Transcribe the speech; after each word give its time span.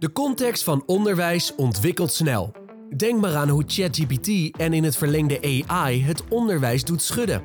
De 0.00 0.12
context 0.12 0.64
van 0.64 0.82
onderwijs 0.86 1.54
ontwikkelt 1.54 2.12
snel. 2.12 2.52
Denk 2.96 3.20
maar 3.20 3.36
aan 3.36 3.48
hoe 3.48 3.64
ChatGPT 3.66 4.56
en 4.56 4.72
in 4.72 4.84
het 4.84 4.96
verlengde 4.96 5.64
AI 5.66 6.04
het 6.04 6.22
onderwijs 6.28 6.84
doet 6.84 7.02
schudden. 7.02 7.42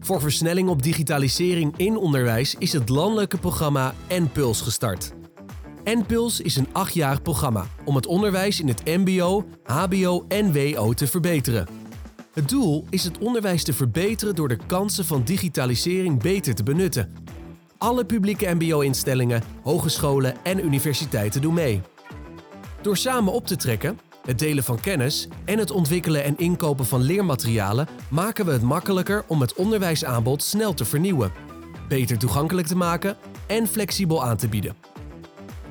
Voor 0.00 0.20
versnelling 0.20 0.68
op 0.68 0.82
digitalisering 0.82 1.76
in 1.76 1.96
onderwijs 1.96 2.54
is 2.58 2.72
het 2.72 2.88
landelijke 2.88 3.38
programma 3.38 3.94
NPULS 4.08 4.60
gestart. 4.60 5.12
NPULS 5.84 6.40
is 6.40 6.56
een 6.56 6.68
achtjarig 6.72 7.22
programma 7.22 7.66
om 7.84 7.94
het 7.94 8.06
onderwijs 8.06 8.60
in 8.60 8.68
het 8.68 8.84
MBO, 8.84 9.44
HBO 9.64 10.24
en 10.28 10.52
WO 10.52 10.92
te 10.92 11.06
verbeteren. 11.06 11.66
Het 12.32 12.48
doel 12.48 12.84
is 12.90 13.04
het 13.04 13.18
onderwijs 13.18 13.64
te 13.64 13.72
verbeteren 13.72 14.34
door 14.34 14.48
de 14.48 14.58
kansen 14.66 15.04
van 15.04 15.22
digitalisering 15.24 16.22
beter 16.22 16.54
te 16.54 16.62
benutten. 16.62 17.23
Alle 17.84 18.04
publieke 18.04 18.54
MBO-instellingen, 18.54 19.42
hogescholen 19.62 20.34
en 20.42 20.64
universiteiten 20.64 21.40
doen 21.40 21.54
mee. 21.54 21.82
Door 22.82 22.96
samen 22.96 23.32
op 23.32 23.46
te 23.46 23.56
trekken, 23.56 23.98
het 24.26 24.38
delen 24.38 24.64
van 24.64 24.80
kennis 24.80 25.28
en 25.44 25.58
het 25.58 25.70
ontwikkelen 25.70 26.24
en 26.24 26.38
inkopen 26.38 26.84
van 26.86 27.00
leermaterialen 27.02 27.88
maken 28.10 28.46
we 28.46 28.52
het 28.52 28.62
makkelijker 28.62 29.24
om 29.26 29.40
het 29.40 29.54
onderwijsaanbod 29.54 30.42
snel 30.42 30.74
te 30.74 30.84
vernieuwen, 30.84 31.32
beter 31.88 32.18
toegankelijk 32.18 32.66
te 32.66 32.76
maken 32.76 33.16
en 33.46 33.66
flexibel 33.66 34.24
aan 34.24 34.36
te 34.36 34.48
bieden. 34.48 34.76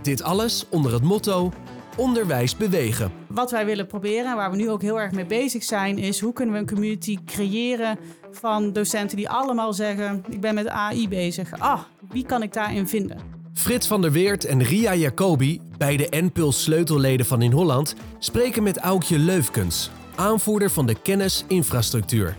Dit 0.02 0.23
alles 0.23 0.66
onder 0.70 0.93
het 0.93 1.04
motto 1.04 1.52
onderwijs 1.95 2.57
bewegen. 2.57 3.12
Wat 3.27 3.52
wij 3.52 3.66
willen 3.66 3.88
proberen, 3.88 4.35
waar 4.35 4.52
we 4.52 4.57
nu 4.57 4.70
ook 4.70 4.82
heel 4.82 4.99
erg 4.99 5.12
mee 5.12 5.26
bezig 5.26 5.63
zijn, 5.63 5.98
is 5.98 6.20
hoe 6.20 6.34
kunnen 6.34 6.54
we 6.54 6.62
een 6.62 6.68
community 6.68 7.18
creëren 7.26 7.99
van 8.32 8.73
docenten 8.73 9.18
die 9.18 9.30
allemaal 9.30 9.73
zeggen: 9.73 10.23
Ik 10.30 10.41
ben 10.41 10.55
met 10.55 10.68
AI 10.68 11.07
bezig. 11.07 11.59
Ah, 11.59 11.80
wie 12.13 12.26
kan 12.26 12.44
ik 12.44 12.53
daarin 12.53 12.88
vinden? 12.88 13.17
Frits 13.53 13.88
van 13.88 14.02
der 14.02 14.12
Weert 14.12 14.45
en 14.45 14.63
Ria 14.63 14.95
Jacobi, 14.95 15.62
beide 15.77 16.08
NPULS 16.09 16.63
sleutelleden 16.63 17.26
van 17.26 17.41
In 17.41 17.52
Holland, 17.52 17.95
spreken 18.20 18.63
met 18.63 18.77
Aukje 18.77 19.20
Leufkens, 19.20 19.91
aanvoerder 20.15 20.70
van 20.70 20.85
de 20.85 20.96
kennisinfrastructuur. 21.01 22.35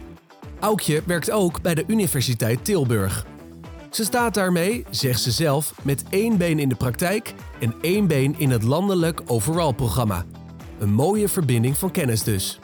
Aukje 0.61 1.03
werkt 1.07 1.31
ook 1.31 1.63
bij 1.63 1.75
de 1.75 1.85
Universiteit 1.87 2.65
Tilburg. 2.65 3.27
Ze 3.91 4.05
staat 4.05 4.35
daarmee, 4.35 4.85
zegt 4.91 5.21
ze 5.21 5.31
zelf, 5.31 5.75
met 5.83 6.05
één 6.11 6.37
been 6.37 6.59
in 6.59 6.69
de 6.69 6.75
praktijk 6.75 7.35
en 7.61 7.75
één 7.81 8.07
been 8.07 8.35
in 8.39 8.51
het 8.51 8.63
landelijk 8.63 9.23
overall-programma. 9.27 10.25
Een 10.79 10.93
mooie 10.93 11.29
verbinding 11.29 11.77
van 11.77 11.91
kennis 11.91 12.23
dus. 12.23 12.59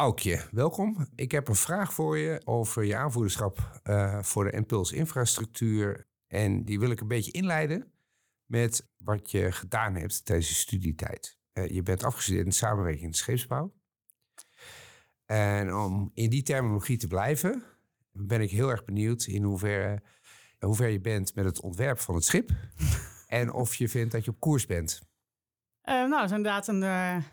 Aukje, 0.00 0.48
welkom. 0.50 1.06
Ik 1.14 1.30
heb 1.30 1.48
een 1.48 1.54
vraag 1.54 1.92
voor 1.92 2.18
je 2.18 2.40
over 2.44 2.84
je 2.84 2.96
aanvoerderschap 2.96 3.80
uh, 3.84 4.22
voor 4.22 4.44
de 4.44 4.50
Impuls 4.50 4.92
infrastructuur. 4.92 6.06
En 6.26 6.64
die 6.64 6.78
wil 6.80 6.90
ik 6.90 7.00
een 7.00 7.08
beetje 7.08 7.30
inleiden 7.30 7.92
met 8.46 8.88
wat 8.96 9.30
je 9.30 9.52
gedaan 9.52 9.94
hebt 9.94 10.24
tijdens 10.24 10.48
je 10.48 10.54
studietijd. 10.54 11.38
Uh, 11.52 11.68
je 11.68 11.82
bent 11.82 12.04
afgestudeerd 12.04 12.46
in 12.46 12.52
samenwerking 12.52 13.04
in 13.04 13.10
de 13.10 13.16
scheepsbouw. 13.16 13.72
En 15.26 15.74
om 15.74 16.10
in 16.14 16.30
die 16.30 16.42
terminologie 16.42 16.96
te 16.96 17.06
blijven, 17.06 17.62
ben 18.12 18.40
ik 18.40 18.50
heel 18.50 18.70
erg 18.70 18.84
benieuwd 18.84 19.24
in 19.24 19.42
hoeverre, 19.42 20.02
hoe 20.58 20.74
ver 20.74 20.88
je 20.88 21.00
bent 21.00 21.34
met 21.34 21.44
het 21.44 21.60
ontwerp 21.60 21.98
van 21.98 22.14
het 22.14 22.24
schip. 22.24 22.50
en 23.26 23.52
of 23.52 23.74
je 23.74 23.88
vindt 23.88 24.12
dat 24.12 24.24
je 24.24 24.30
op 24.30 24.40
koers 24.40 24.66
bent. 24.66 25.00
Uh, 25.84 25.94
nou, 25.94 26.10
dat 26.10 26.24
is 26.24 26.36
inderdaad 26.36 26.68
een 26.68 27.24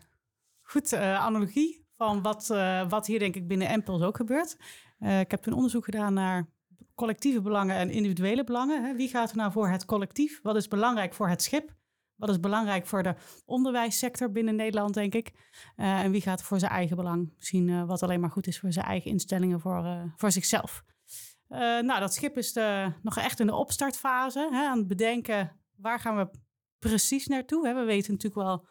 goed 0.62 0.94
analogie 0.94 1.87
van 1.98 2.22
wat, 2.22 2.48
wat 2.90 3.08
hier 3.08 3.20
denk 3.20 3.36
ik 3.36 3.48
binnen 3.48 3.68
Empels 3.68 4.02
ook 4.02 4.16
gebeurt. 4.16 4.58
ik 5.00 5.32
heb 5.32 5.46
een 5.46 5.54
onderzoek 5.54 5.86
gedaan 5.86 6.14
naar 6.14 6.48
collectieve 6.98 7.42
belangen 7.42 7.76
en 7.76 7.90
individuele 7.90 8.44
belangen. 8.44 8.84
Hè. 8.84 8.96
Wie 8.96 9.08
gaat 9.08 9.30
er 9.30 9.36
nou 9.36 9.52
voor 9.52 9.70
het 9.70 9.86
collectief? 9.86 10.40
Wat 10.42 10.56
is 10.56 10.68
belangrijk 10.68 11.14
voor 11.14 11.30
het 11.30 11.42
schip? 11.42 11.76
Wat 12.16 12.30
is 12.30 12.40
belangrijk 12.40 12.86
voor 12.86 13.04
de 13.04 13.16
onderwijssector 13.46 14.32
binnen 14.32 14.56
Nederland, 14.56 14.94
denk 14.94 15.14
ik? 15.14 15.32
Uh, 15.76 16.00
en 16.00 16.12
wie 16.12 16.22
gaat 16.22 16.44
voor 16.44 16.60
zijn 16.60 16.72
eigen 16.72 16.96
belang? 16.96 17.34
Uh, 17.52 17.84
wat 17.84 18.04
alleen 18.04 18.20
maar 18.20 18.32
goed 18.32 18.48
is 18.48 18.60
voor 18.60 18.72
zijn 18.72 18.86
eigen 18.86 19.12
instellingen, 19.12 19.60
voor, 19.60 20.12
voor 20.16 20.32
zichzelf. 20.32 20.84
nou, 21.48 22.00
dat 22.00 22.14
schip 22.14 22.38
is 22.38 22.54
nog 23.02 23.18
echt 23.18 23.40
in 23.40 23.48
de 23.48 23.56
opstartfase. 23.56 24.50
Hè, 24.52 24.68
aan 24.68 24.78
het 24.78 24.88
bedenken, 24.88 25.52
waar 25.76 26.00
gaan 26.00 26.18
we 26.18 26.30
precies 26.80 27.28
naartoe? 27.28 27.68
Hè? 27.68 27.74
We 27.74 27.84
weten 27.84 28.12
natuurlijk 28.12 28.42
wel 28.42 28.68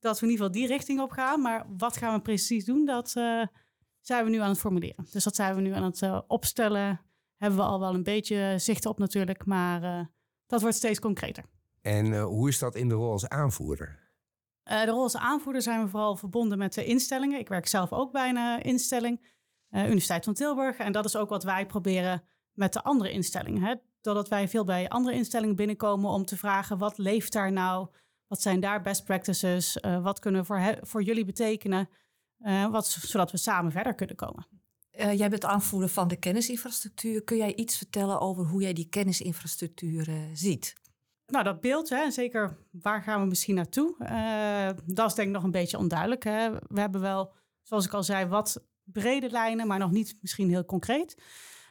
dat 0.00 0.20
we 0.20 0.26
in 0.26 0.32
ieder 0.32 0.46
geval 0.46 0.60
die 0.60 0.70
richting 0.76 1.00
op 1.00 1.10
gaan. 1.10 1.40
Maar 1.40 1.66
wat 1.76 1.96
gaan 1.96 2.14
we 2.14 2.20
precies 2.20 2.64
doen, 2.64 2.84
dat 2.84 3.10
zijn 4.00 4.24
we 4.24 4.30
nu 4.30 4.38
aan 4.38 4.48
het 4.48 4.58
formuleren. 4.58 5.06
Dus 5.10 5.24
dat 5.24 5.34
zijn 5.34 5.54
we 5.54 5.60
nu 5.60 5.72
aan 5.72 5.82
het 5.82 6.22
opstellen. 6.26 7.00
Hebben 7.36 7.58
we 7.58 7.64
al 7.64 7.80
wel 7.80 7.94
een 7.94 8.02
beetje 8.02 8.54
zicht 8.58 8.86
op 8.86 8.98
natuurlijk, 8.98 9.46
maar 9.46 10.10
dat 10.46 10.60
wordt 10.60 10.76
steeds 10.76 10.98
concreter. 10.98 11.44
En 11.80 12.20
hoe 12.20 12.48
is 12.48 12.58
dat 12.58 12.74
in 12.74 12.88
de 12.88 12.94
rol 12.94 13.10
als 13.10 13.28
aanvoerder? 13.28 13.98
De 14.62 14.86
rol 14.86 15.02
als 15.02 15.16
aanvoerder 15.16 15.62
zijn 15.62 15.82
we 15.82 15.88
vooral 15.88 16.16
verbonden 16.16 16.58
met 16.58 16.74
de 16.74 16.84
instellingen. 16.84 17.38
Ik 17.38 17.48
werk 17.48 17.66
zelf 17.66 17.92
ook 17.92 18.12
bij 18.12 18.28
een 18.28 18.62
instelling, 18.62 19.28
Universiteit 19.70 20.24
van 20.24 20.34
Tilburg. 20.34 20.76
En 20.76 20.92
dat 20.92 21.04
is 21.04 21.16
ook 21.16 21.28
wat 21.28 21.44
wij 21.44 21.66
proberen 21.66 22.22
met 22.52 22.72
de 22.72 22.82
andere 22.82 23.12
instellingen. 23.12 23.62
Hè? 23.62 23.74
Doordat 24.00 24.28
wij 24.28 24.48
veel 24.48 24.64
bij 24.64 24.88
andere 24.88 25.16
instellingen 25.16 25.56
binnenkomen 25.56 26.10
om 26.10 26.24
te 26.24 26.36
vragen: 26.36 26.78
wat 26.78 26.98
leeft 26.98 27.32
daar 27.32 27.52
nou? 27.52 27.88
Wat 28.30 28.42
zijn 28.42 28.60
daar 28.60 28.82
best 28.82 29.04
practices? 29.04 29.78
wat 30.02 30.18
kunnen 30.18 30.40
we 30.40 30.46
voor, 30.46 30.78
voor 30.80 31.02
jullie 31.02 31.24
betekenen? 31.24 31.88
wat, 32.70 32.86
zodat 32.86 33.30
we 33.30 33.36
samen 33.36 33.72
verder 33.72 33.94
kunnen 33.94 34.16
komen. 34.16 34.46
jij 34.90 35.30
bent 35.30 35.44
aanvoerder 35.44 35.88
van 35.88 36.08
de 36.08 36.16
kennisinfrastructuur. 36.16 37.24
Kun 37.24 37.36
jij 37.36 37.54
iets 37.54 37.76
vertellen 37.76 38.20
over 38.20 38.44
hoe 38.44 38.62
jij 38.62 38.72
die 38.72 38.88
kennisinfrastructuur 38.88 40.28
ziet? 40.32 40.74
Nou, 41.26 41.44
dat 41.44 41.60
beeld, 41.60 41.88
hè, 41.88 42.10
zeker 42.10 42.56
waar 42.70 43.02
gaan 43.02 43.20
we 43.20 43.26
misschien 43.26 43.54
naartoe, 43.54 43.94
dat 44.86 45.08
is 45.08 45.14
denk 45.14 45.28
ik 45.28 45.34
nog 45.34 45.44
een 45.44 45.50
beetje 45.50 45.78
onduidelijk. 45.78 46.24
Hè. 46.24 46.50
We 46.52 46.80
hebben 46.80 47.00
wel, 47.00 47.32
zoals 47.62 47.86
ik 47.86 47.92
al 47.92 48.02
zei, 48.02 48.26
wat 48.26 48.64
brede 48.84 49.30
lijnen, 49.30 49.66
maar 49.66 49.78
nog 49.78 49.90
niet 49.90 50.16
misschien 50.20 50.48
heel 50.48 50.64
concreet. 50.64 51.22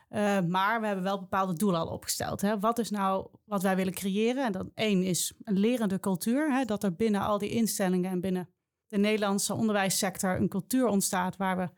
Uh, 0.09 0.39
maar 0.41 0.79
we 0.79 0.85
hebben 0.85 1.03
wel 1.03 1.19
bepaalde 1.19 1.53
doelen 1.53 1.79
al 1.79 1.87
opgesteld. 1.87 2.41
Hè. 2.41 2.59
Wat 2.59 2.79
is 2.79 2.89
nou 2.89 3.27
wat 3.45 3.61
wij 3.61 3.75
willen 3.75 3.93
creëren? 3.93 4.45
En 4.45 4.51
dan 4.51 4.71
één 4.73 5.03
is 5.03 5.33
een 5.43 5.59
lerende 5.59 5.99
cultuur. 5.99 6.51
Hè, 6.51 6.65
dat 6.65 6.83
er 6.83 6.95
binnen 6.95 7.21
al 7.21 7.37
die 7.37 7.49
instellingen 7.49 8.11
en 8.11 8.21
binnen 8.21 8.49
de 8.87 8.97
Nederlandse 8.97 9.53
onderwijssector 9.53 10.35
een 10.35 10.47
cultuur 10.47 10.87
ontstaat 10.87 11.37
waar 11.37 11.57
we 11.57 11.69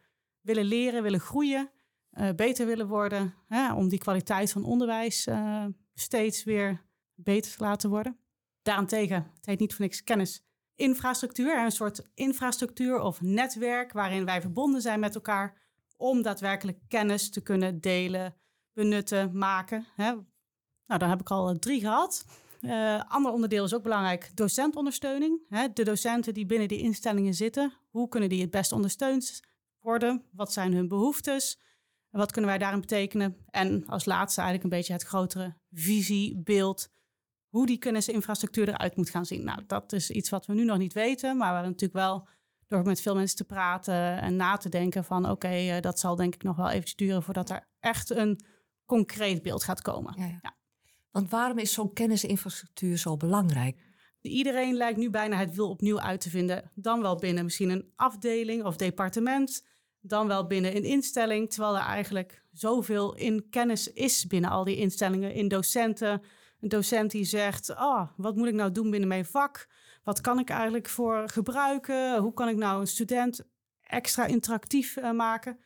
willen 0.42 0.66
leren, 0.66 1.04
willen 1.04 1.20
groeien, 1.20 1.70
uh, 2.12 2.30
beter 2.36 2.66
willen 2.66 2.88
worden. 2.88 3.34
Hè, 3.48 3.74
om 3.74 3.90
die 3.90 4.00
kwaliteit 4.00 4.52
van 4.52 4.64
onderwijs 4.64 5.28
steeds 5.94 6.44
weer 6.44 6.82
beter 7.16 7.52
te 7.52 7.64
laten 7.64 7.90
worden. 7.90 8.18
Daarentegen, 8.62 9.16
het 9.36 9.46
heet 9.46 9.60
niet 9.60 9.74
voor 9.74 9.86
niks 9.86 10.04
kennisinfrastructuur. 10.04 11.64
Een 11.64 11.72
soort 11.72 12.10
infrastructuur 12.14 13.00
of 13.00 13.22
netwerk 13.22 13.92
waarin 13.92 14.26
wij 14.26 14.42
verbonden 14.42 14.82
zijn 14.82 15.00
met 15.00 15.16
elkaar 15.16 15.61
om 16.02 16.22
daadwerkelijk 16.22 16.80
kennis 16.88 17.30
te 17.30 17.42
kunnen 17.42 17.82
delen, 17.82 18.36
benutten, 18.74 19.38
maken. 19.38 19.86
Hè. 19.96 20.12
Nou, 20.86 21.00
daar 21.00 21.10
heb 21.10 21.20
ik 21.20 21.32
al 21.32 21.60
drie 21.60 21.80
gehad. 21.80 22.26
Uh, 22.62 23.02
ander 23.08 23.32
onderdeel 23.32 23.64
is 23.64 23.74
ook 23.74 23.84
belangrijk, 23.84 24.32
docentondersteuning. 24.34 25.42
Hè. 25.50 25.74
De 25.74 25.84
docenten 25.84 26.34
die 26.34 26.46
binnen 26.46 26.68
die 26.68 26.80
instellingen 26.80 27.34
zitten, 27.34 27.74
hoe 27.90 28.08
kunnen 28.08 28.30
die 28.30 28.42
het 28.42 28.52
best 28.52 28.72
ondersteund 28.72 29.40
worden? 29.80 30.24
Wat 30.32 30.54
zijn 30.54 30.74
hun 30.74 30.88
behoeftes? 30.88 31.60
Wat 32.10 32.32
kunnen 32.32 32.50
wij 32.50 32.60
daarin 32.60 32.80
betekenen? 32.80 33.38
En 33.50 33.86
als 33.88 34.06
laatste 34.06 34.42
eigenlijk 34.42 34.72
een 34.72 34.78
beetje 34.80 34.94
het 34.94 35.04
grotere 35.04 35.56
visiebeeld 35.72 36.90
hoe 37.48 37.66
die 37.66 37.78
kennisinfrastructuur 37.78 38.70
eruit 38.70 38.96
moet 38.96 39.10
gaan 39.10 39.26
zien. 39.26 39.44
Nou, 39.44 39.62
dat 39.68 39.94
is 39.94 40.12
iets 40.12 40.30
wat 40.30 40.46
we 40.46 40.54
nu 40.54 40.64
nog 40.64 40.78
niet 40.78 40.94
weten, 40.94 41.38
maar 41.38 41.62
we 41.62 41.68
natuurlijk 41.68 41.94
wel 41.94 42.28
door 42.72 42.86
met 42.86 43.02
veel 43.02 43.16
mensen 43.16 43.38
te 43.38 43.44
praten 43.44 44.22
en 44.22 44.36
na 44.36 44.58
te 44.58 44.70
denken 44.70 45.04
van 45.04 45.24
oké, 45.24 45.32
okay, 45.32 45.76
uh, 45.76 45.82
dat 45.82 46.00
zal 46.00 46.16
denk 46.16 46.36
ik 46.36 46.44
nog 46.44 46.56
wel 46.56 46.70
eventjes 46.70 46.96
duren 46.96 47.24
voordat 47.24 47.50
er 47.50 47.68
echt 47.80 48.10
een 48.10 48.40
concreet 48.86 49.42
beeld 49.42 49.64
gaat 49.64 49.82
komen. 49.82 50.14
Ja, 50.18 50.26
ja. 50.26 50.40
Ja. 50.42 50.56
Want 51.12 51.30
waarom 51.30 51.58
is 51.58 51.74
zo'n 51.74 51.94
kennisinfrastructuur 51.94 52.98
zo 52.98 53.18
belangrijk? 53.18 53.78
Iedereen 54.22 54.76
lijkt 54.76 54.98
nu 54.98 55.10
bijna 55.10 55.38
het 55.38 55.56
wil 55.56 55.70
opnieuw 55.70 56.00
uit 56.00 56.22
te 56.22 56.30
vinden. 56.30 56.72
Dan 56.76 57.02
wel 57.02 57.16
binnen 57.16 57.44
misschien 57.44 57.70
een 57.70 57.92
afdeling 57.96 58.64
of 58.64 58.76
departement, 58.76 59.66
dan 60.00 60.28
wel 60.28 60.48
binnen 60.48 60.76
een 60.76 60.84
instelling, 60.84 61.50
terwijl 61.50 61.78
er 61.78 61.86
eigenlijk 61.86 62.46
zoveel 62.52 63.16
in 63.16 63.50
kennis 63.50 63.94
is 63.94 64.28
binnen 64.28 64.50
al 64.50 64.64
die 64.64 64.76
instellingen, 64.76 65.34
in 65.34 65.48
docenten, 65.48 66.22
een 66.60 66.70
docent 66.70 67.12
die 67.12 67.26
zegt: 67.26 67.70
Oh, 67.70 68.08
wat 68.16 68.36
moet 68.36 68.48
ik 68.48 68.54
nou 68.54 68.72
doen 68.72 68.90
binnen 68.90 69.10
mijn 69.10 69.26
vak? 69.26 69.68
Wat 70.04 70.22
kan 70.22 70.40
ik 70.40 70.50
eigenlijk 70.50 70.90
voor 70.90 71.30
gebruiken? 71.30 72.18
Hoe 72.18 72.34
kan 72.34 72.48
ik 72.48 72.56
nou 72.56 72.82
een 72.82 72.88
student 72.88 73.42
extra 73.82 74.26
interactief 74.26 74.98
uh, 74.98 75.12
maken? 75.12 75.60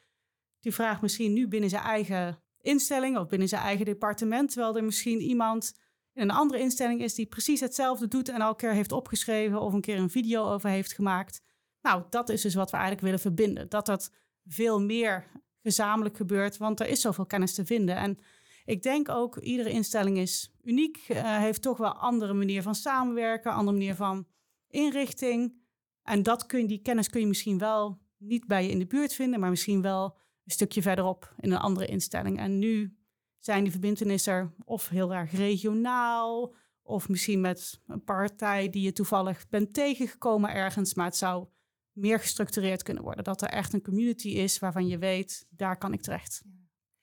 Die 0.60 0.74
vraagt 0.74 1.02
misschien 1.02 1.34
nu 1.34 1.48
binnen 1.48 1.70
zijn 1.70 1.84
eigen 1.84 2.44
instelling 2.62 3.18
of 3.18 3.28
binnen 3.28 3.48
zijn 3.48 3.62
eigen 3.62 3.86
departement, 3.86 4.52
terwijl 4.52 4.76
er 4.76 4.84
misschien 4.84 5.20
iemand 5.20 5.74
in 6.14 6.22
een 6.22 6.32
andere 6.32 6.60
instelling 6.60 7.02
is 7.02 7.16
die 7.16 7.26
precies 7.26 7.60
hetzelfde 7.60 8.08
doet 8.08 8.30
en 8.30 8.42
al 8.42 8.50
een 8.50 8.56
keer 8.56 8.74
heeft 8.74 8.92
opgeschreven 8.92 9.62
of 9.62 9.74
een 9.74 9.82
keer 9.82 9.98
een 9.98 10.10
video 10.10 10.52
over 10.52 10.70
heeft 10.70 10.94
gemaakt. 10.94 11.42
Nou, 11.82 12.04
dat 12.10 12.30
is 12.30 12.42
dus 12.42 12.56
wat 12.56 12.72
we 12.72 12.78
eigenlijk 12.78 13.06
willen 13.06 13.20
verbinden. 13.20 13.70
Dat 13.70 13.86
dat 13.86 14.12
veel 14.46 14.82
meer 14.82 15.28
gezamenlijk 15.62 16.18
gebeurt, 16.18 16.58
want 16.58 16.80
er 16.80 16.88
is 16.88 17.02
zoveel 17.02 17.26
kennis 17.26 17.54
te 17.54 17.66
vinden. 17.66 17.96
En 17.96 18.20
Ik 18.66 18.84
denk 18.84 19.10
ook, 19.10 19.38
iedere 19.38 19.70
instelling 19.70 20.18
is 20.18 20.54
uniek, 20.64 21.06
uh, 21.10 21.38
heeft 21.38 21.62
toch 21.62 21.78
wel 21.78 21.94
andere 21.94 22.34
manier 22.34 22.62
van 22.62 22.76
samenwerken, 22.76 23.52
andere 23.52 23.78
manier 23.78 23.96
van 23.96 24.28
inrichting. 24.68 25.64
En 26.04 26.24
dat 26.24 26.46
kun, 26.46 26.68
die 26.68 26.82
kennis 26.82 27.10
kun 27.10 27.22
je 27.22 27.28
misschien 27.28 27.58
wel 27.58 28.00
niet 28.18 28.48
bij 28.48 28.64
je 28.64 28.70
in 28.70 28.80
de 28.80 28.88
buurt 28.88 29.14
vinden, 29.14 29.40
maar 29.40 29.50
misschien 29.50 29.82
wel 29.82 30.18
een 30.46 30.52
stukje 30.52 30.82
verderop 30.82 31.34
in 31.40 31.52
een 31.52 31.58
andere 31.58 31.86
instelling. 31.86 32.40
En 32.40 32.60
nu 32.60 32.98
zijn 33.40 33.64
die 33.64 33.72
verbindenissen 33.72 34.34
er 34.34 34.54
of 34.66 34.90
heel 34.90 35.14
erg 35.14 35.32
regionaal, 35.32 36.54
of 36.82 37.10
misschien 37.10 37.42
met 37.42 37.82
een 37.88 38.04
partij 38.04 38.70
die 38.70 38.82
je 38.82 38.92
toevallig 38.92 39.50
bent 39.50 39.74
tegengekomen 39.74 40.54
ergens, 40.54 40.94
maar 40.94 41.06
het 41.06 41.16
zou 41.16 41.48
meer 41.92 42.20
gestructureerd 42.20 42.84
kunnen 42.84 43.04
worden. 43.04 43.24
Dat 43.24 43.42
er 43.42 43.50
echt 43.50 43.74
een 43.74 43.82
community 43.82 44.28
is 44.28 44.60
waarvan 44.60 44.88
je 44.88 44.98
weet, 44.98 45.48
daar 45.50 45.78
kan 45.78 45.94
ik 45.94 46.02
terecht. 46.02 46.44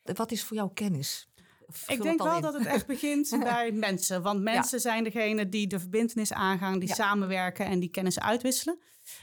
Wat 0.03 0.31
is 0.31 0.45
voor 0.45 0.57
jou 0.57 0.73
kennis? 0.73 1.32
Ik 1.87 2.03
denk 2.03 2.23
wel 2.23 2.41
dat 2.41 2.55
het 2.55 2.67
echt 2.67 2.87
begint 2.87 3.37
bij 3.43 3.73
mensen. 3.73 4.23
Want 4.23 4.43
mensen 4.43 4.81
zijn 4.81 5.05
degene 5.05 5.49
die 5.49 5.67
de 5.67 5.79
verbindenis 5.79 6.33
aangaan, 6.33 6.79
die 6.79 6.95
samenwerken 6.95 7.67
en 7.67 7.81
die 7.81 7.91
kennis 7.91 8.21
uitwisselen. 8.21 8.79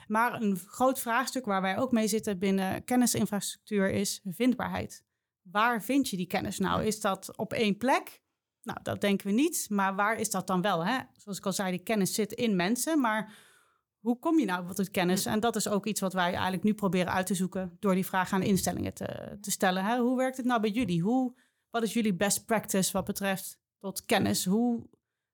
Maar 0.08 0.42
een 0.42 0.58
groot 0.58 1.00
vraagstuk 1.00 1.46
waar 1.46 1.62
wij 1.62 1.78
ook 1.78 1.92
mee 1.92 2.08
zitten 2.08 2.40
binnen 2.40 2.84
kennisinfrastructuur 2.84 3.92
is 3.92 4.22
vindbaarheid. 4.24 5.04
Waar 5.42 5.84
vind 5.84 6.10
je 6.10 6.18
die 6.18 6.28
kennis 6.28 6.60
nou? 6.60 6.84
Is 6.84 7.02
dat 7.02 7.38
op 7.38 7.54
één 7.54 7.78
plek? 7.78 8.22
Nou, 8.64 8.80
dat 8.84 9.02
denken 9.02 9.28
we 9.28 9.34
niet. 9.34 9.66
Maar 9.70 9.96
waar 9.96 10.20
is 10.20 10.30
dat 10.30 10.48
dan 10.48 10.62
wel? 10.62 10.86
Hè? 10.86 11.00
Zoals 11.18 11.38
ik 11.38 11.46
al 11.46 11.54
zei, 11.54 11.72
die 11.72 11.84
kennis 11.84 12.14
zit 12.14 12.34
in 12.34 12.56
mensen. 12.56 13.00
Maar 13.00 13.34
hoe 14.00 14.20
kom 14.20 14.40
je 14.40 14.46
nou 14.46 14.74
tot 14.74 14.92
kennis? 14.92 15.26
En 15.26 15.40
dat 15.40 15.56
is 15.56 15.68
ook 15.68 15.86
iets 15.86 16.00
wat 16.00 16.14
wij 16.14 16.34
eigenlijk 16.34 16.64
nu 16.64 16.74
proberen 16.74 17.14
uit 17.14 17.28
te 17.28 17.36
zoeken 17.36 17.78
door 17.80 17.94
die 17.94 18.06
vraag 18.06 18.34
aan 18.34 18.42
instellingen 18.42 18.94
te, 18.94 19.38
te 19.42 19.52
stellen. 19.52 19.86
Hè? 19.86 19.98
Hoe 19.98 20.18
werkt 20.18 20.38
het 20.38 20.46
nou 20.46 20.62
bij 20.62 20.70
jullie? 20.70 21.02
Hoe, 21.02 21.36
wat 21.70 21.84
is 21.84 21.94
jullie 21.94 22.16
best 22.16 22.46
practice 22.46 22.92
wat 22.92 23.06
betreft 23.06 23.60
tot 23.80 24.06
kennis? 24.06 24.46
Hoe, 24.46 24.90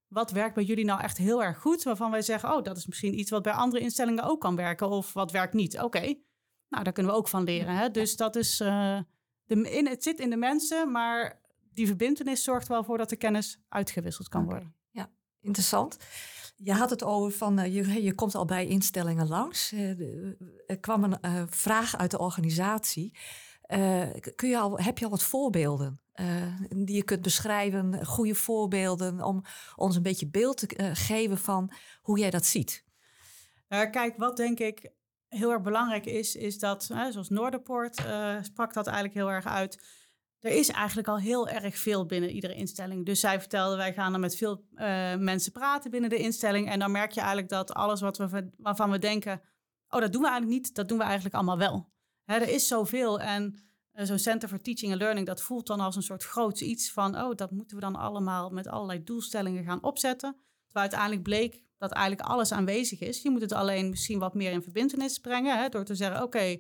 wat 0.07 0.31
werkt 0.31 0.55
bij 0.55 0.63
jullie 0.63 0.85
nou 0.85 1.01
echt 1.01 1.17
heel 1.17 1.43
erg 1.43 1.59
goed? 1.59 1.83
Waarvan 1.83 2.11
wij 2.11 2.21
zeggen, 2.21 2.55
oh, 2.55 2.63
dat 2.63 2.77
is 2.77 2.85
misschien 2.85 3.19
iets 3.19 3.29
wat 3.29 3.41
bij 3.41 3.53
andere 3.53 3.83
instellingen 3.83 4.23
ook 4.23 4.41
kan 4.41 4.55
werken. 4.55 4.89
Of 4.89 5.13
wat 5.13 5.31
werkt 5.31 5.53
niet? 5.53 5.79
Oké, 5.79 6.15
nou, 6.69 6.83
daar 6.83 6.93
kunnen 6.93 7.11
we 7.11 7.17
ook 7.17 7.27
van 7.27 7.43
leren. 7.43 7.75
Hè? 7.75 7.91
Dus 7.91 8.15
dat 8.15 8.35
is, 8.35 8.61
uh, 8.61 8.99
de, 9.45 9.71
in, 9.71 9.87
het 9.87 10.03
zit 10.03 10.19
in 10.19 10.29
de 10.29 10.37
mensen, 10.37 10.91
maar 10.91 11.41
die 11.73 11.87
verbindenis 11.87 12.43
zorgt 12.43 12.67
wel 12.67 12.83
voor 12.83 12.97
dat 12.97 13.09
de 13.09 13.15
kennis 13.15 13.59
uitgewisseld 13.69 14.27
kan 14.27 14.45
worden. 14.45 14.75
Ja, 14.91 15.11
interessant. 15.41 15.97
Je 16.55 16.73
had 16.73 16.89
het 16.89 17.03
over 17.03 17.31
van, 17.31 17.59
uh, 17.59 17.75
je, 17.75 18.03
je 18.03 18.15
komt 18.15 18.35
al 18.35 18.45
bij 18.45 18.67
instellingen 18.67 19.27
langs. 19.27 19.73
Uh, 19.73 19.99
er 20.67 20.79
kwam 20.79 21.03
een 21.03 21.17
uh, 21.21 21.43
vraag 21.47 21.97
uit 21.97 22.11
de 22.11 22.19
organisatie. 22.19 23.17
kun 24.35 24.49
je 24.49 24.57
al, 24.57 24.79
heb 24.79 24.97
je 24.97 25.05
al 25.05 25.11
wat 25.11 25.23
voorbeelden 25.23 25.99
die 26.69 26.95
je 26.95 27.03
kunt 27.03 27.21
beschrijven, 27.21 28.05
goede 28.05 28.35
voorbeelden, 28.35 29.23
om 29.23 29.43
ons 29.75 29.95
een 29.95 30.01
beetje 30.01 30.27
beeld 30.29 30.57
te 30.57 30.95
geven 30.95 31.37
van 31.37 31.71
hoe 32.01 32.19
jij 32.19 32.29
dat 32.29 32.45
ziet? 32.45 32.83
kijk, 33.67 34.13
wat 34.17 34.37
denk 34.37 34.59
ik 34.59 34.91
heel 35.27 35.51
erg 35.51 35.61
belangrijk 35.61 36.05
is, 36.05 36.35
is 36.35 36.59
dat, 36.59 36.83
zoals 36.83 37.29
Noorderpoort 37.29 37.95
sprak 38.41 38.73
dat 38.73 38.87
eigenlijk 38.87 39.15
heel 39.15 39.31
erg 39.31 39.45
uit 39.45 40.03
er 40.45 40.51
is 40.51 40.69
eigenlijk 40.69 41.07
al 41.07 41.19
heel 41.19 41.49
erg 41.49 41.77
veel 41.77 42.05
binnen 42.05 42.29
iedere 42.29 42.55
instelling. 42.55 43.05
Dus 43.05 43.19
zij 43.19 43.39
vertelde, 43.39 43.75
wij 43.75 43.93
gaan 43.93 44.13
er 44.13 44.19
met 44.19 44.35
veel 44.35 44.65
mensen 45.19 45.51
praten 45.51 45.91
binnen 45.91 46.09
de 46.09 46.17
instelling. 46.17 46.69
En 46.69 46.79
dan 46.79 46.91
merk 46.91 47.11
je 47.11 47.19
eigenlijk 47.19 47.49
dat 47.49 47.73
alles 47.73 48.01
wat 48.01 48.17
we, 48.17 48.51
waarvan 48.57 48.91
we 48.91 48.99
denken, 48.99 49.41
oh, 49.89 49.99
dat 49.99 50.13
doen 50.13 50.21
we 50.21 50.27
eigenlijk 50.27 50.61
niet, 50.61 50.75
dat 50.75 50.87
doen 50.87 50.97
we 50.97 51.03
eigenlijk 51.03 51.35
allemaal 51.35 51.57
wel. 51.57 51.89
Hè, 52.23 52.35
er 52.35 52.49
is 52.49 52.67
zoveel 52.67 53.19
en 53.19 53.59
zo'n 53.95 54.19
Center 54.19 54.49
for 54.49 54.61
Teaching 54.61 54.91
and 54.91 55.01
Learning, 55.01 55.27
dat 55.27 55.41
voelt 55.41 55.67
dan 55.67 55.79
als 55.79 55.95
een 55.95 56.01
soort 56.01 56.23
groots 56.23 56.61
iets 56.61 56.91
van, 56.91 57.21
oh, 57.21 57.35
dat 57.35 57.51
moeten 57.51 57.75
we 57.75 57.81
dan 57.81 57.95
allemaal 57.95 58.49
met 58.49 58.67
allerlei 58.67 59.03
doelstellingen 59.03 59.63
gaan 59.63 59.83
opzetten. 59.83 60.31
Terwijl 60.65 60.91
uiteindelijk 60.91 61.23
bleek 61.23 61.63
dat 61.77 61.91
eigenlijk 61.91 62.29
alles 62.29 62.51
aanwezig 62.51 62.99
is. 62.99 63.21
Je 63.21 63.29
moet 63.29 63.41
het 63.41 63.51
alleen 63.51 63.89
misschien 63.89 64.19
wat 64.19 64.33
meer 64.33 64.51
in 64.51 64.61
verbindenis 64.61 65.19
brengen, 65.19 65.57
hè, 65.57 65.69
door 65.69 65.83
te 65.83 65.95
zeggen, 65.95 66.23
oké, 66.23 66.57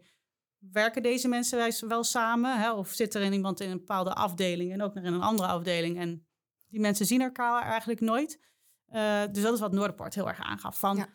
werken 0.71 1.03
deze 1.03 1.27
mensen 1.27 1.87
wel 1.87 2.03
samen? 2.03 2.59
Hè? 2.59 2.71
Of 2.71 2.89
zit 2.89 3.15
er 3.15 3.33
iemand 3.33 3.59
in 3.59 3.69
een 3.69 3.77
bepaalde 3.77 4.13
afdeling 4.13 4.71
en 4.71 4.81
ook 4.81 4.93
nog 4.93 5.03
in 5.03 5.13
een 5.13 5.21
andere 5.21 5.47
afdeling? 5.47 5.99
En 5.99 6.27
die 6.67 6.79
mensen 6.79 7.05
zien 7.05 7.21
elkaar 7.21 7.63
eigenlijk 7.63 7.99
nooit. 7.99 8.43
Uh, 8.89 9.21
dus 9.31 9.43
dat 9.43 9.53
is 9.53 9.59
wat 9.59 9.71
Noorderpoort 9.71 10.15
heel 10.15 10.27
erg 10.27 10.39
aangaf. 10.39 10.79
Van, 10.79 11.05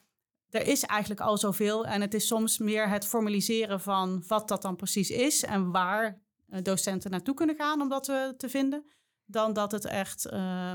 Er 0.51 0.67
is 0.67 0.83
eigenlijk 0.83 1.21
al 1.21 1.39
zoveel 1.39 1.87
en 1.87 2.01
het 2.01 2.15
is 2.15 2.27
soms 2.27 2.59
meer 2.59 2.89
het 2.89 3.07
formaliseren 3.07 3.81
van 3.81 4.25
wat 4.27 4.49
dat 4.49 4.63
dan 4.63 4.77
precies 4.77 5.11
is 5.11 5.43
en 5.43 5.71
waar 5.71 6.23
eh, 6.49 6.63
docenten 6.63 7.11
naartoe 7.11 7.35
kunnen 7.35 7.57
gaan 7.57 7.81
om 7.81 7.89
dat 7.89 8.05
te, 8.05 8.35
te 8.37 8.49
vinden, 8.49 8.85
dan 9.25 9.53
dat 9.53 9.73
het 9.73 9.85
echt 9.85 10.27
uh, 10.33 10.75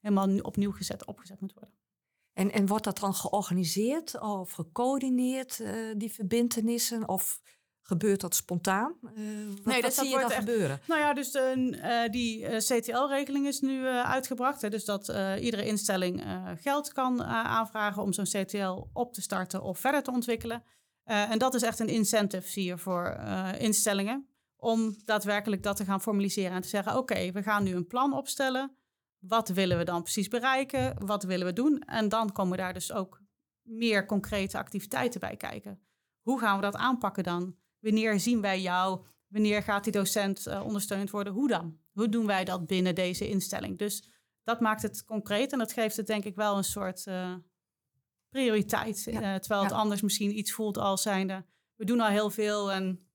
helemaal 0.00 0.38
opnieuw 0.38 0.72
gezet, 0.72 1.06
opgezet 1.06 1.40
moet 1.40 1.52
worden. 1.54 1.74
En, 2.32 2.52
en 2.52 2.66
wordt 2.66 2.84
dat 2.84 2.98
dan 2.98 3.14
georganiseerd 3.14 4.20
of 4.20 4.52
gecoördineerd, 4.52 5.58
uh, 5.58 5.94
die 5.96 6.12
verbindenissen? 6.12 7.08
Of 7.08 7.40
gebeurt 7.92 8.20
dat 8.20 8.34
spontaan? 8.34 8.94
Uh, 9.02 9.10
wat, 9.56 9.64
nee, 9.64 9.82
dat 9.82 9.94
zie 9.94 10.08
je 10.08 10.18
dan 10.18 10.30
echt, 10.30 10.34
gebeuren? 10.34 10.80
Nou 10.86 11.00
ja, 11.00 11.14
dus 11.14 11.30
de, 11.30 11.78
uh, 11.82 12.12
die 12.12 12.46
CTL-regeling 12.46 13.46
is 13.46 13.60
nu 13.60 13.86
uitgebracht. 13.86 14.62
Hè, 14.62 14.70
dus 14.70 14.84
dat 14.84 15.12
iedere 15.40 15.66
instelling 15.66 16.24
geld 16.60 16.92
kan 16.92 17.22
aanvragen 17.24 18.02
om 18.02 18.12
zo'n 18.12 18.24
CTL 18.24 18.86
op 18.92 19.14
te 19.14 19.22
starten 19.22 19.62
of 19.62 19.78
verder 19.78 20.02
te 20.02 20.10
ontwikkelen. 20.10 20.62
en 21.04 21.38
dat 21.38 21.54
is 21.54 21.62
echt 21.62 21.78
een 21.78 21.88
incentive, 21.88 22.48
zie 22.48 22.64
je, 22.64 22.78
voor 22.78 23.16
instellingen. 23.58 24.26
Om 24.56 24.96
daadwerkelijk 25.04 25.62
dat 25.62 25.76
te 25.76 25.84
gaan 25.84 26.00
formaliseren 26.00 26.52
en 26.52 26.62
te 26.62 26.68
zeggen: 26.68 26.96
oké, 26.96 27.32
we 27.32 27.42
gaan 27.42 27.64
nu 27.64 27.74
een 27.74 27.86
plan 27.86 28.12
opstellen. 28.12 28.76
Wat 29.18 29.48
willen 29.48 29.78
we 29.78 29.84
dan 29.84 30.02
precies 30.02 30.28
bereiken? 30.28 31.06
Wat 31.06 31.22
willen 31.22 31.46
we 31.46 31.52
doen? 31.52 31.78
En 31.78 32.08
dan 32.08 32.32
komen 32.32 32.58
daar 32.58 32.72
dus 32.72 32.92
ook 32.92 33.22
meer 33.62 34.06
concrete 34.06 34.58
activiteiten 34.58 35.20
bij 35.20 35.36
kijken. 35.36 35.80
Hoe 36.22 36.38
gaan 36.38 36.56
we 36.56 36.62
dat 36.62 36.76
aanpakken 36.76 37.24
dan? 37.24 37.56
Wanneer 37.82 38.20
zien 38.20 38.40
wij 38.40 38.60
jou? 38.60 39.00
Wanneer 39.28 39.62
gaat 39.62 39.84
die 39.84 39.92
docent 39.92 40.46
uh, 40.46 40.64
ondersteund 40.64 41.10
worden? 41.10 41.32
Hoe 41.32 41.48
dan? 41.48 41.78
Hoe 41.92 42.08
doen 42.08 42.26
wij 42.26 42.44
dat 42.44 42.66
binnen 42.66 42.94
deze 42.94 43.28
instelling? 43.28 43.78
Dus 43.78 44.10
dat 44.42 44.60
maakt 44.60 44.82
het 44.82 45.04
concreet 45.04 45.52
en 45.52 45.58
dat 45.58 45.72
geeft 45.72 45.96
het 45.96 46.06
denk 46.06 46.24
ik 46.24 46.34
wel 46.34 46.56
een 46.56 46.64
soort 46.64 47.06
uh, 47.06 47.34
prioriteit. 48.28 49.02
Ja. 49.04 49.12
Uh, 49.12 49.34
terwijl 49.38 49.62
het 49.62 49.72
anders 49.72 50.00
misschien 50.00 50.38
iets 50.38 50.52
voelt 50.52 50.78
als 50.78 51.02
zijnde, 51.02 51.44
we 51.74 51.84
doen 51.84 52.00
al 52.00 52.08
heel 52.08 52.30
veel 52.30 52.72
en 52.72 53.06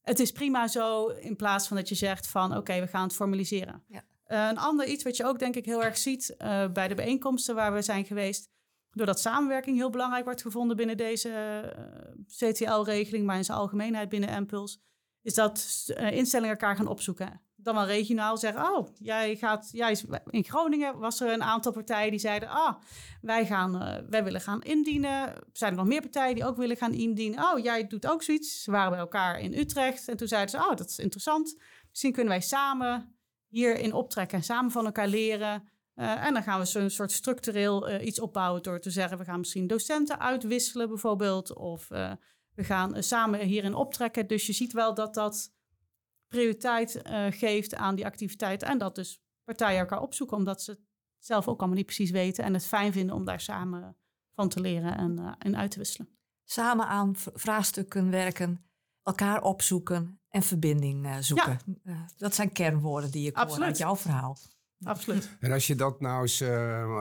het 0.00 0.18
is 0.18 0.32
prima 0.32 0.68
zo, 0.68 1.06
in 1.06 1.36
plaats 1.36 1.68
van 1.68 1.76
dat 1.76 1.88
je 1.88 1.94
zegt 1.94 2.26
van 2.26 2.56
oké, 2.56 2.80
we 2.80 2.86
gaan 2.86 3.02
het 3.02 3.14
formaliseren. 3.14 3.84
Ja. 3.88 4.04
Uh, 4.28 4.48
een 4.48 4.58
ander 4.58 4.86
iets 4.86 5.04
wat 5.04 5.16
je 5.16 5.24
ook 5.24 5.38
denk 5.38 5.56
ik 5.56 5.64
heel 5.64 5.84
erg 5.84 5.96
ziet 5.96 6.34
bij 6.72 6.88
de 6.88 6.94
bijeenkomsten 6.94 7.54
waar 7.54 7.72
we 7.72 7.82
zijn 7.82 8.04
geweest, 8.04 8.50
doordat 8.96 9.20
samenwerking 9.20 9.76
heel 9.76 9.90
belangrijk 9.90 10.24
wordt 10.24 10.42
gevonden 10.42 10.76
binnen 10.76 10.96
deze 10.96 11.28
uh, 11.28 12.50
CTL-regeling, 12.50 13.26
maar 13.26 13.36
in 13.36 13.44
zijn 13.44 13.58
algemeenheid 13.58 14.08
binnen 14.08 14.28
Impuls, 14.28 14.80
is 15.22 15.34
dat 15.34 15.84
instellingen 16.10 16.50
elkaar 16.50 16.76
gaan 16.76 16.86
opzoeken. 16.86 17.40
Dan 17.56 17.74
wel 17.74 17.86
regionaal 17.86 18.36
zeggen, 18.36 18.62
oh, 18.62 18.88
jij 18.98 19.36
gaat, 19.36 19.68
jij 19.72 19.96
in 20.26 20.44
Groningen 20.44 20.98
was 20.98 21.20
er 21.20 21.32
een 21.32 21.42
aantal 21.42 21.72
partijen 21.72 22.10
die 22.10 22.20
zeiden, 22.20 22.48
ah, 22.48 22.74
wij, 23.20 23.46
gaan, 23.46 23.72
wij 24.10 24.24
willen 24.24 24.40
gaan 24.40 24.62
indienen. 24.62 25.32
Zijn 25.52 25.70
er 25.70 25.76
nog 25.76 25.86
meer 25.86 26.00
partijen 26.00 26.34
die 26.34 26.44
ook 26.44 26.56
willen 26.56 26.76
gaan 26.76 26.92
indienen? 26.92 27.44
Oh, 27.44 27.58
jij 27.62 27.86
doet 27.86 28.06
ook 28.06 28.22
zoiets. 28.22 28.62
Ze 28.62 28.70
waren 28.70 28.90
bij 28.90 29.00
elkaar 29.00 29.40
in 29.40 29.54
Utrecht 29.54 30.08
en 30.08 30.16
toen 30.16 30.28
zeiden 30.28 30.50
ze, 30.50 30.66
oh, 30.66 30.76
dat 30.76 30.88
is 30.88 30.98
interessant. 30.98 31.56
Misschien 31.90 32.12
kunnen 32.12 32.32
wij 32.32 32.42
samen 32.42 33.16
hierin 33.48 33.92
optrekken 33.92 34.38
en 34.38 34.44
samen 34.44 34.70
van 34.70 34.84
elkaar 34.84 35.08
leren. 35.08 35.68
Uh, 35.96 36.24
en 36.24 36.32
dan 36.32 36.42
gaan 36.42 36.60
we 36.60 36.64
zo'n 36.64 36.90
soort 36.90 37.12
structureel 37.12 37.90
uh, 37.90 38.06
iets 38.06 38.20
opbouwen 38.20 38.62
door 38.62 38.80
te 38.80 38.90
zeggen: 38.90 39.18
we 39.18 39.24
gaan 39.24 39.38
misschien 39.38 39.66
docenten 39.66 40.20
uitwisselen, 40.20 40.88
bijvoorbeeld. 40.88 41.54
Of 41.54 41.90
uh, 41.90 42.12
we 42.54 42.64
gaan 42.64 43.02
samen 43.02 43.40
hierin 43.40 43.74
optrekken. 43.74 44.26
Dus 44.26 44.46
je 44.46 44.52
ziet 44.52 44.72
wel 44.72 44.94
dat 44.94 45.14
dat 45.14 45.54
prioriteit 46.28 47.00
geeft 47.30 47.74
aan 47.74 47.94
die 47.94 48.04
activiteit. 48.04 48.62
En 48.62 48.78
dat 48.78 48.94
dus 48.94 49.22
partijen 49.44 49.78
elkaar 49.78 50.00
opzoeken, 50.00 50.36
omdat 50.36 50.62
ze 50.62 50.70
het 50.70 50.80
zelf 51.18 51.48
ook 51.48 51.58
allemaal 51.58 51.76
niet 51.76 51.86
precies 51.86 52.10
weten. 52.10 52.44
En 52.44 52.54
het 52.54 52.66
fijn 52.66 52.92
vinden 52.92 53.14
om 53.14 53.24
daar 53.24 53.40
samen 53.40 53.96
van 54.34 54.48
te 54.48 54.60
leren 54.60 54.96
en, 54.96 55.36
en 55.38 55.56
uit 55.56 55.70
te 55.70 55.78
wisselen. 55.78 56.08
Samen 56.44 56.86
aan 56.86 57.12
vraagstukken 57.16 58.10
werken, 58.10 58.66
elkaar 59.02 59.42
opzoeken 59.42 60.20
en 60.28 60.42
verbinding 60.42 61.16
zoeken. 61.20 61.58
Ja. 61.84 62.06
Dat 62.16 62.34
zijn 62.34 62.52
kernwoorden 62.52 63.10
die 63.10 63.26
ik 63.26 63.36
hoor 63.36 63.62
uit 63.62 63.78
jouw 63.78 63.96
verhaal. 63.96 64.38
Absoluut. 64.82 65.36
En 65.40 65.52
als 65.52 65.66
je 65.66 65.74
dat 65.74 66.00
nou 66.00 66.22
eens, 66.22 66.40
uh, 66.40 66.48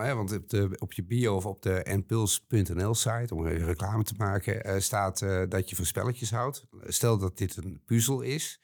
hè, 0.02 0.16
want 0.16 0.32
op, 0.32 0.50
de, 0.50 0.76
op 0.80 0.94
je 0.94 1.04
bio 1.04 1.36
of 1.36 1.46
op 1.46 1.62
de 1.62 1.86
npuls.nl 1.98 2.96
site, 2.96 3.36
om 3.36 3.48
even 3.48 3.66
reclame 3.66 4.04
te 4.04 4.14
maken, 4.18 4.82
staat 4.82 5.20
dat 5.50 5.70
je 5.70 5.76
van 5.76 5.86
spelletjes 5.86 6.32
houdt. 6.32 6.66
Stel 6.82 7.18
dat 7.18 7.38
dit 7.38 7.58
een 7.58 7.82
puzzel 7.86 8.22
is, 8.22 8.64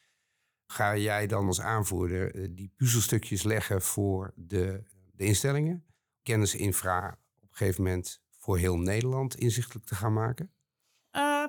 ga 0.66 0.98
jij 0.98 1.28
dan 1.28 1.48
als 1.48 1.62
aanvoerder 1.62 2.56
die 2.56 2.74
puzzelstukjes 2.76 3.44
leggen 3.44 3.82
voor 3.82 4.34
de, 4.36 4.84
de 5.12 5.24
instellingen? 5.24 5.86
Kennisinfra 6.24 7.18
op 7.42 7.50
een 7.50 7.58
gegeven 7.58 7.84
moment 7.84 8.22
voor 8.38 8.58
heel 8.58 8.78
Nederland 8.78 9.36
inzichtelijk 9.36 9.86
te 9.86 9.96
gaan 9.96 10.14
maken? 10.14 10.52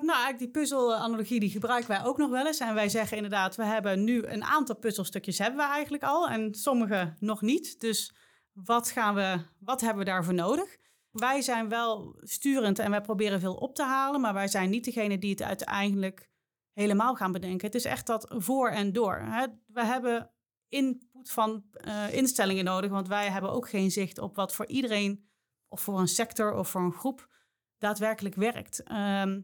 Nou, 0.01 0.23
eigenlijk 0.23 0.39
die 0.39 0.61
puzzelanalogie 0.61 1.39
die 1.39 1.49
gebruiken 1.49 1.89
wij 1.89 2.03
ook 2.03 2.17
nog 2.17 2.29
wel 2.29 2.45
eens. 2.45 2.59
En 2.59 2.73
wij 2.73 2.89
zeggen 2.89 3.17
inderdaad, 3.17 3.55
we 3.55 3.63
hebben 3.63 4.03
nu 4.03 4.25
een 4.25 4.43
aantal 4.43 4.75
puzzelstukjes 4.75 5.37
hebben 5.37 5.65
we 5.65 5.71
eigenlijk 5.71 6.03
al. 6.03 6.29
En 6.29 6.53
sommige 6.53 7.13
nog 7.19 7.41
niet. 7.41 7.79
Dus 7.79 8.13
wat, 8.53 8.89
gaan 8.89 9.15
we, 9.15 9.39
wat 9.59 9.81
hebben 9.81 10.03
we 10.03 10.09
daarvoor 10.09 10.33
nodig? 10.33 10.77
Wij 11.11 11.41
zijn 11.41 11.69
wel 11.69 12.15
sturend 12.19 12.79
en 12.79 12.91
wij 12.91 13.01
proberen 13.01 13.39
veel 13.39 13.55
op 13.55 13.75
te 13.75 13.83
halen. 13.83 14.21
Maar 14.21 14.33
wij 14.33 14.47
zijn 14.47 14.69
niet 14.69 14.85
degene 14.85 15.17
die 15.17 15.29
het 15.29 15.41
uiteindelijk 15.41 16.29
helemaal 16.73 17.15
gaan 17.15 17.31
bedenken. 17.31 17.65
Het 17.65 17.75
is 17.75 17.85
echt 17.85 18.07
dat 18.07 18.25
voor 18.37 18.69
en 18.69 18.93
door. 18.93 19.15
Hè? 19.15 19.45
We 19.67 19.85
hebben 19.85 20.31
input 20.69 21.31
van 21.31 21.63
uh, 21.87 22.13
instellingen 22.13 22.65
nodig. 22.65 22.91
Want 22.91 23.07
wij 23.07 23.29
hebben 23.29 23.51
ook 23.51 23.69
geen 23.69 23.91
zicht 23.91 24.17
op 24.17 24.35
wat 24.35 24.53
voor 24.53 24.67
iedereen... 24.67 25.29
of 25.67 25.81
voor 25.81 25.99
een 25.99 26.07
sector 26.07 26.53
of 26.53 26.69
voor 26.69 26.81
een 26.81 26.93
groep 26.93 27.31
daadwerkelijk 27.77 28.35
werkt. 28.35 28.83
Ehm, 28.83 29.41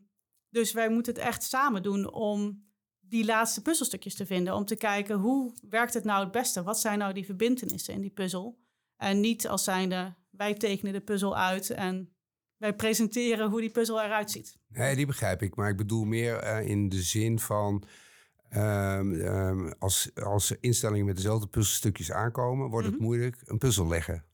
dus 0.50 0.72
wij 0.72 0.90
moeten 0.90 1.14
het 1.14 1.24
echt 1.24 1.44
samen 1.44 1.84
doen 1.84 2.12
om 2.12 2.68
die 3.00 3.26
laatste 3.26 3.62
puzzelstukjes 3.62 4.16
te 4.16 4.26
vinden. 4.26 4.56
Om 4.56 4.66
te 4.66 4.76
kijken 4.76 5.18
hoe 5.18 5.54
werkt 5.70 5.94
het 5.94 6.04
nou 6.04 6.24
het 6.24 6.32
beste? 6.32 6.64
Wat 6.64 6.80
zijn 6.80 7.00
nou 7.00 7.14
die 7.14 7.26
verbindenissen 7.26 7.94
in 7.94 8.02
die 8.02 8.12
puzzel? 8.12 8.60
En 8.98 9.20
niet 9.20 9.48
als 9.48 9.64
zijnde 9.64 10.16
wij 10.30 10.54
tekenen 10.54 10.94
de 10.94 11.02
puzzel 11.02 11.38
uit 11.38 11.70
en 11.70 12.14
wij 12.58 12.74
presenteren 12.76 13.50
hoe 13.50 13.62
die 13.62 13.72
puzzel 13.72 14.02
eruit 14.02 14.32
ziet. 14.32 14.58
Nee, 14.68 14.96
die 14.96 15.06
begrijp 15.06 15.42
ik. 15.42 15.56
Maar 15.56 15.70
ik 15.70 15.78
bedoel 15.78 16.04
meer 16.04 16.44
uh, 16.44 16.70
in 16.70 16.90
de 16.90 17.02
zin 17.02 17.40
van. 17.40 17.84
Um, 18.56 19.12
um, 19.14 19.74
als, 19.80 20.10
als 20.16 20.52
instellingen 20.60 21.06
met 21.06 21.16
dezelfde 21.16 21.48
puzzelstukjes 21.48 22.12
aankomen, 22.12 22.70
wordt 22.70 22.86
het 22.86 22.96
mhm. 22.96 23.04
moeilijk 23.04 23.42
een 23.46 23.58
puzzel 23.58 23.88
leggen. 23.88 24.26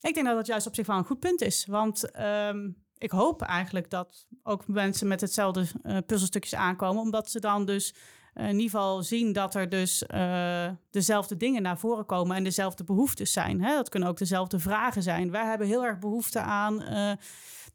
Ik 0.00 0.14
denk 0.14 0.26
dat 0.26 0.36
dat 0.36 0.46
juist 0.46 0.66
op 0.66 0.74
zich 0.74 0.86
wel 0.86 0.96
een 0.96 1.04
goed 1.04 1.18
punt 1.18 1.40
is. 1.40 1.66
Want 1.66 2.18
um, 2.20 2.84
ik 3.02 3.10
hoop 3.10 3.42
eigenlijk 3.42 3.90
dat 3.90 4.26
ook 4.42 4.66
mensen 4.66 5.08
met 5.08 5.20
hetzelfde 5.20 5.66
uh, 5.82 5.96
puzzelstukjes 6.06 6.54
aankomen, 6.54 7.02
omdat 7.02 7.30
ze 7.30 7.40
dan 7.40 7.64
dus 7.64 7.94
uh, 8.34 8.44
in 8.44 8.50
ieder 8.50 8.70
geval 8.70 9.02
zien 9.02 9.32
dat 9.32 9.54
er 9.54 9.68
dus 9.68 10.04
uh, 10.14 10.70
dezelfde 10.90 11.36
dingen 11.36 11.62
naar 11.62 11.78
voren 11.78 12.06
komen 12.06 12.36
en 12.36 12.44
dezelfde 12.44 12.84
behoeftes 12.84 13.32
zijn. 13.32 13.62
Hè? 13.62 13.74
Dat 13.74 13.88
kunnen 13.88 14.08
ook 14.08 14.18
dezelfde 14.18 14.58
vragen 14.58 15.02
zijn. 15.02 15.30
Wij 15.30 15.44
hebben 15.44 15.66
heel 15.66 15.84
erg 15.84 15.98
behoefte 15.98 16.40
aan 16.40 16.84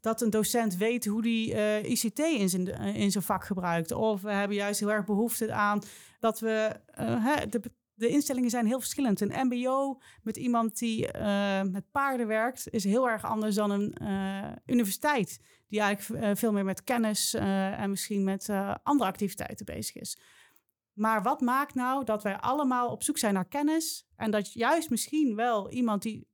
dat 0.00 0.20
een 0.20 0.30
docent 0.30 0.76
weet 0.76 1.04
hoe 1.06 1.22
die 1.22 1.54
ICT 1.82 2.18
in 2.18 2.48
zijn, 2.48 2.66
in 2.94 3.10
zijn 3.10 3.24
vak 3.24 3.44
gebruikt. 3.44 3.92
Of 3.92 4.20
we 4.20 4.30
hebben 4.30 4.56
juist 4.56 4.80
heel 4.80 4.92
erg 4.92 5.04
behoefte 5.04 5.52
aan 5.52 5.82
dat 6.20 6.40
we 6.40 6.80
de 7.48 7.60
de 7.98 8.08
instellingen 8.08 8.50
zijn 8.50 8.66
heel 8.66 8.80
verschillend. 8.80 9.20
Een 9.20 9.46
MBO 9.46 10.00
met 10.22 10.36
iemand 10.36 10.78
die 10.78 11.16
uh, 11.16 11.62
met 11.62 11.90
paarden 11.90 12.26
werkt, 12.26 12.68
is 12.70 12.84
heel 12.84 13.08
erg 13.08 13.24
anders 13.24 13.54
dan 13.54 13.70
een 13.70 13.96
uh, 14.02 14.52
universiteit. 14.66 15.40
Die 15.68 15.80
eigenlijk 15.80 16.24
uh, 16.24 16.30
veel 16.34 16.52
meer 16.52 16.64
met 16.64 16.84
kennis 16.84 17.34
en 17.34 17.90
misschien 17.90 18.24
met 18.24 18.48
andere 18.82 19.10
activiteiten 19.10 19.66
bezig 19.66 19.96
is. 19.96 20.18
Maar 20.92 21.22
wat 21.22 21.40
maakt 21.40 21.74
nou 21.74 22.04
dat 22.04 22.22
wij 22.22 22.36
allemaal 22.36 22.90
op 22.90 23.02
zoek 23.02 23.18
zijn 23.18 23.34
naar 23.34 23.48
kennis 23.48 24.06
en 24.16 24.30
dat 24.30 24.52
juist 24.52 24.90
misschien 24.90 25.34
wel 25.34 25.70
iemand 25.70 26.02
die 26.02 26.28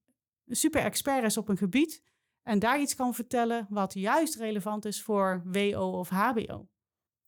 een 0.46 0.56
super 0.56 0.82
expert 0.82 1.24
is 1.24 1.36
op 1.36 1.48
een 1.48 1.56
gebied 1.56 2.02
en 2.42 2.58
daar 2.58 2.80
iets 2.80 2.94
kan 2.94 3.14
vertellen 3.14 3.66
wat 3.68 3.94
juist 3.94 4.36
relevant 4.36 4.84
is 4.84 5.02
voor 5.02 5.42
WO 5.44 5.98
of 5.98 6.08
HBO? 6.08 6.68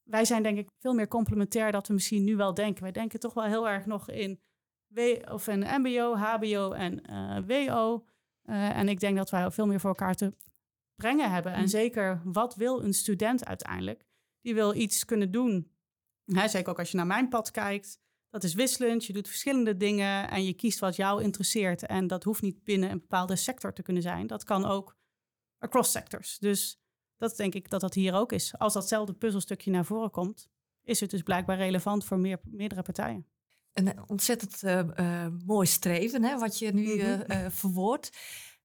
Wij 0.09 0.25
zijn 0.25 0.43
denk 0.43 0.59
ik 0.59 0.69
veel 0.79 0.95
meer 0.95 1.09
complementair 1.09 1.73
dat 1.73 1.89
we 1.89 1.95
misschien 1.95 2.25
nu 2.25 2.37
wel 2.37 2.55
denken. 2.55 2.83
Wij 2.83 2.93
denken 2.93 3.21
toch 3.21 3.35
wel 3.35 3.45
heel 3.45 3.69
erg 3.69 3.87
nog 3.87 4.11
in 4.11 4.41
w 4.87 4.99
of 5.31 5.47
een 5.47 5.81
MBO, 5.81 6.15
HBO 6.15 6.73
en 6.73 7.03
uh, 7.11 7.39
WO. 7.47 8.05
Uh, 8.45 8.77
en 8.77 8.89
ik 8.89 9.01
denk 9.01 9.17
dat 9.17 9.31
wij 9.31 9.51
veel 9.51 9.67
meer 9.67 9.81
voor 9.81 9.91
elkaar 9.91 10.15
te 10.15 10.33
brengen 10.95 11.31
hebben. 11.31 11.53
En 11.53 11.61
mm. 11.61 11.67
zeker, 11.67 12.21
wat 12.25 12.55
wil 12.55 12.83
een 12.83 12.95
student 12.95 13.45
uiteindelijk? 13.45 14.05
Die 14.41 14.55
wil 14.55 14.75
iets 14.75 15.05
kunnen 15.05 15.31
doen. 15.31 15.71
Hè, 16.25 16.49
zeker 16.49 16.71
ook 16.71 16.79
als 16.79 16.91
je 16.91 16.97
naar 16.97 17.07
mijn 17.07 17.29
pad 17.29 17.51
kijkt. 17.51 18.01
Dat 18.31 18.45
is 18.45 18.55
wisselend. 18.55 19.05
Je 19.05 19.13
doet 19.13 19.29
verschillende 19.29 19.77
dingen 19.77 20.31
en 20.31 20.45
je 20.45 20.55
kiest 20.55 20.79
wat 20.79 20.97
jou 20.97 21.23
interesseert. 21.23 21.87
En 21.87 22.07
dat 22.07 22.25
hoeft 22.25 22.43
niet 22.43 22.65
binnen 22.65 22.91
een 22.91 23.01
bepaalde 23.01 23.37
sector 23.37 23.73
te 23.73 23.83
kunnen 23.83 24.03
zijn. 24.03 24.27
Dat 24.27 24.45
kan 24.45 24.65
ook 24.65 24.97
across 25.59 25.91
sectors. 25.91 26.39
Dus 26.39 26.81
dat 27.18 27.37
denk 27.37 27.54
ik 27.54 27.70
dat 27.70 27.80
dat 27.80 27.94
hier 27.94 28.14
ook 28.14 28.32
is. 28.32 28.58
Als 28.58 28.73
datzelfde 28.73 29.12
puzzelstukje 29.12 29.70
naar 29.70 29.85
voren 29.85 30.11
komt, 30.11 30.49
is 30.85 31.00
het 31.00 31.11
dus 31.11 31.23
blijkbaar 31.23 31.56
relevant 31.56 32.04
voor 32.04 32.18
meer, 32.18 32.38
meerdere 32.44 32.82
partijen. 32.82 33.26
Een 33.73 34.08
ontzettend 34.08 34.62
uh, 34.62 35.26
mooi 35.46 35.66
streven, 35.66 36.23
hè, 36.23 36.38
wat 36.38 36.58
je 36.58 36.73
nu 36.73 37.02
mm 37.02 37.50
verwoordt. 37.50 38.11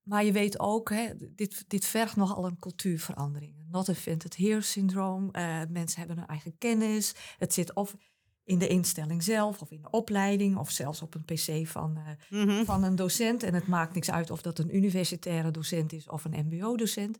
Maar 0.04 0.26
je 0.26 0.32
weet 0.32 0.60
ook, 0.60 0.90
hè, 0.90 1.10
dit, 1.36 1.64
dit 1.68 1.86
vergt 1.86 2.16
nogal 2.16 2.46
een 2.46 2.60
cultuurverandering. 2.60 3.56
Not 3.70 3.90
vindt 3.94 4.24
het 4.24 4.38
here 4.38 4.62
syndroom. 4.62 5.30
mensen 5.70 6.00
hebben 6.00 6.18
hun 6.18 6.28
eigen 6.28 6.58
kennis. 6.58 7.16
Het 7.38 7.54
zit 7.54 7.74
of 7.74 7.96
in 8.44 8.60
de 8.60 8.68
instelling 8.68 9.24
zelf, 9.24 9.62
of 9.62 9.72
in 9.72 9.82
de 9.82 9.90
opleiding, 9.90 10.58
of 10.58 10.72
zelfs 10.72 11.02
op 11.02 11.16
een 11.16 11.26
pc 11.26 11.68
van, 11.68 12.00
mhm. 12.30 12.64
van 12.64 12.84
een 12.84 12.96
docent. 12.96 13.44
En 13.44 13.54
het 13.54 13.68
maakt 13.68 13.94
niks 13.94 14.12
uit 14.12 14.32
of 14.32 14.42
dat 14.42 14.60
een 14.60 14.76
universitaire 14.76 15.52
docent 15.52 15.94
is 15.94 16.10
of 16.10 16.26
een 16.26 16.46
mbo-docent 16.46 17.20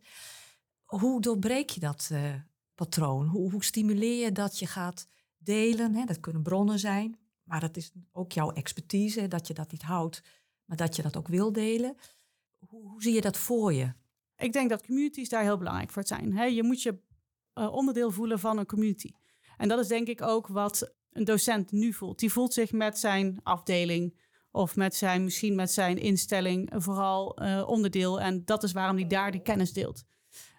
hoe 1.00 1.20
doorbreek 1.20 1.70
je 1.70 1.80
dat 1.80 2.08
uh, 2.12 2.34
patroon? 2.74 3.26
Hoe, 3.26 3.50
hoe, 3.50 3.64
stimuleer 3.64 4.24
je 4.24 4.32
dat 4.32 4.58
je 4.58 4.66
gaat 4.66 5.08
delen? 5.38 5.94
Hè? 5.94 6.04
Dat 6.04 6.20
kunnen 6.20 6.42
bronnen 6.42 6.78
zijn, 6.78 7.18
maar 7.42 7.60
dat 7.60 7.76
is 7.76 7.92
ook 8.12 8.32
jouw 8.32 8.50
expertise, 8.50 9.28
dat 9.28 9.46
je 9.46 9.54
dat 9.54 9.72
niet 9.72 9.82
houdt, 9.82 10.22
maar 10.64 10.76
dat 10.76 10.96
je 10.96 11.02
dat 11.02 11.16
ook 11.16 11.28
wil 11.28 11.52
delen. 11.52 11.96
Hoe, 12.58 12.88
hoe 12.88 13.02
zie 13.02 13.14
je 13.14 13.20
dat 13.20 13.36
voor 13.36 13.72
je? 13.72 13.92
Ik 14.36 14.52
denk 14.52 14.70
dat 14.70 14.86
communities 14.86 15.28
daar 15.28 15.42
heel 15.42 15.58
belangrijk 15.58 15.90
voor 15.90 16.06
zijn. 16.06 16.54
Je 16.54 16.62
moet 16.62 16.82
je 16.82 16.98
uh, 17.54 17.72
onderdeel 17.72 18.10
voelen 18.10 18.38
van 18.38 18.58
een 18.58 18.66
community. 18.66 19.10
En 19.56 19.68
dat 19.68 19.78
is 19.78 19.88
denk 19.88 20.08
ik 20.08 20.22
ook 20.22 20.46
wat 20.46 20.94
een 21.10 21.24
docent 21.24 21.72
nu 21.72 21.92
voelt. 21.92 22.18
Die 22.18 22.32
voelt 22.32 22.52
zich 22.52 22.72
met 22.72 22.98
zijn 22.98 23.40
afdeling 23.42 24.20
of 24.50 24.76
met 24.76 24.94
zijn, 24.94 25.24
misschien 25.24 25.54
met 25.54 25.70
zijn 25.70 25.98
instelling 25.98 26.70
vooral 26.74 27.42
uh, 27.42 27.68
onderdeel. 27.68 28.20
En 28.20 28.44
dat 28.44 28.62
is 28.62 28.72
waarom 28.72 28.96
hij 28.96 29.06
daar 29.06 29.30
die 29.30 29.42
kennis 29.42 29.72
deelt. 29.72 30.04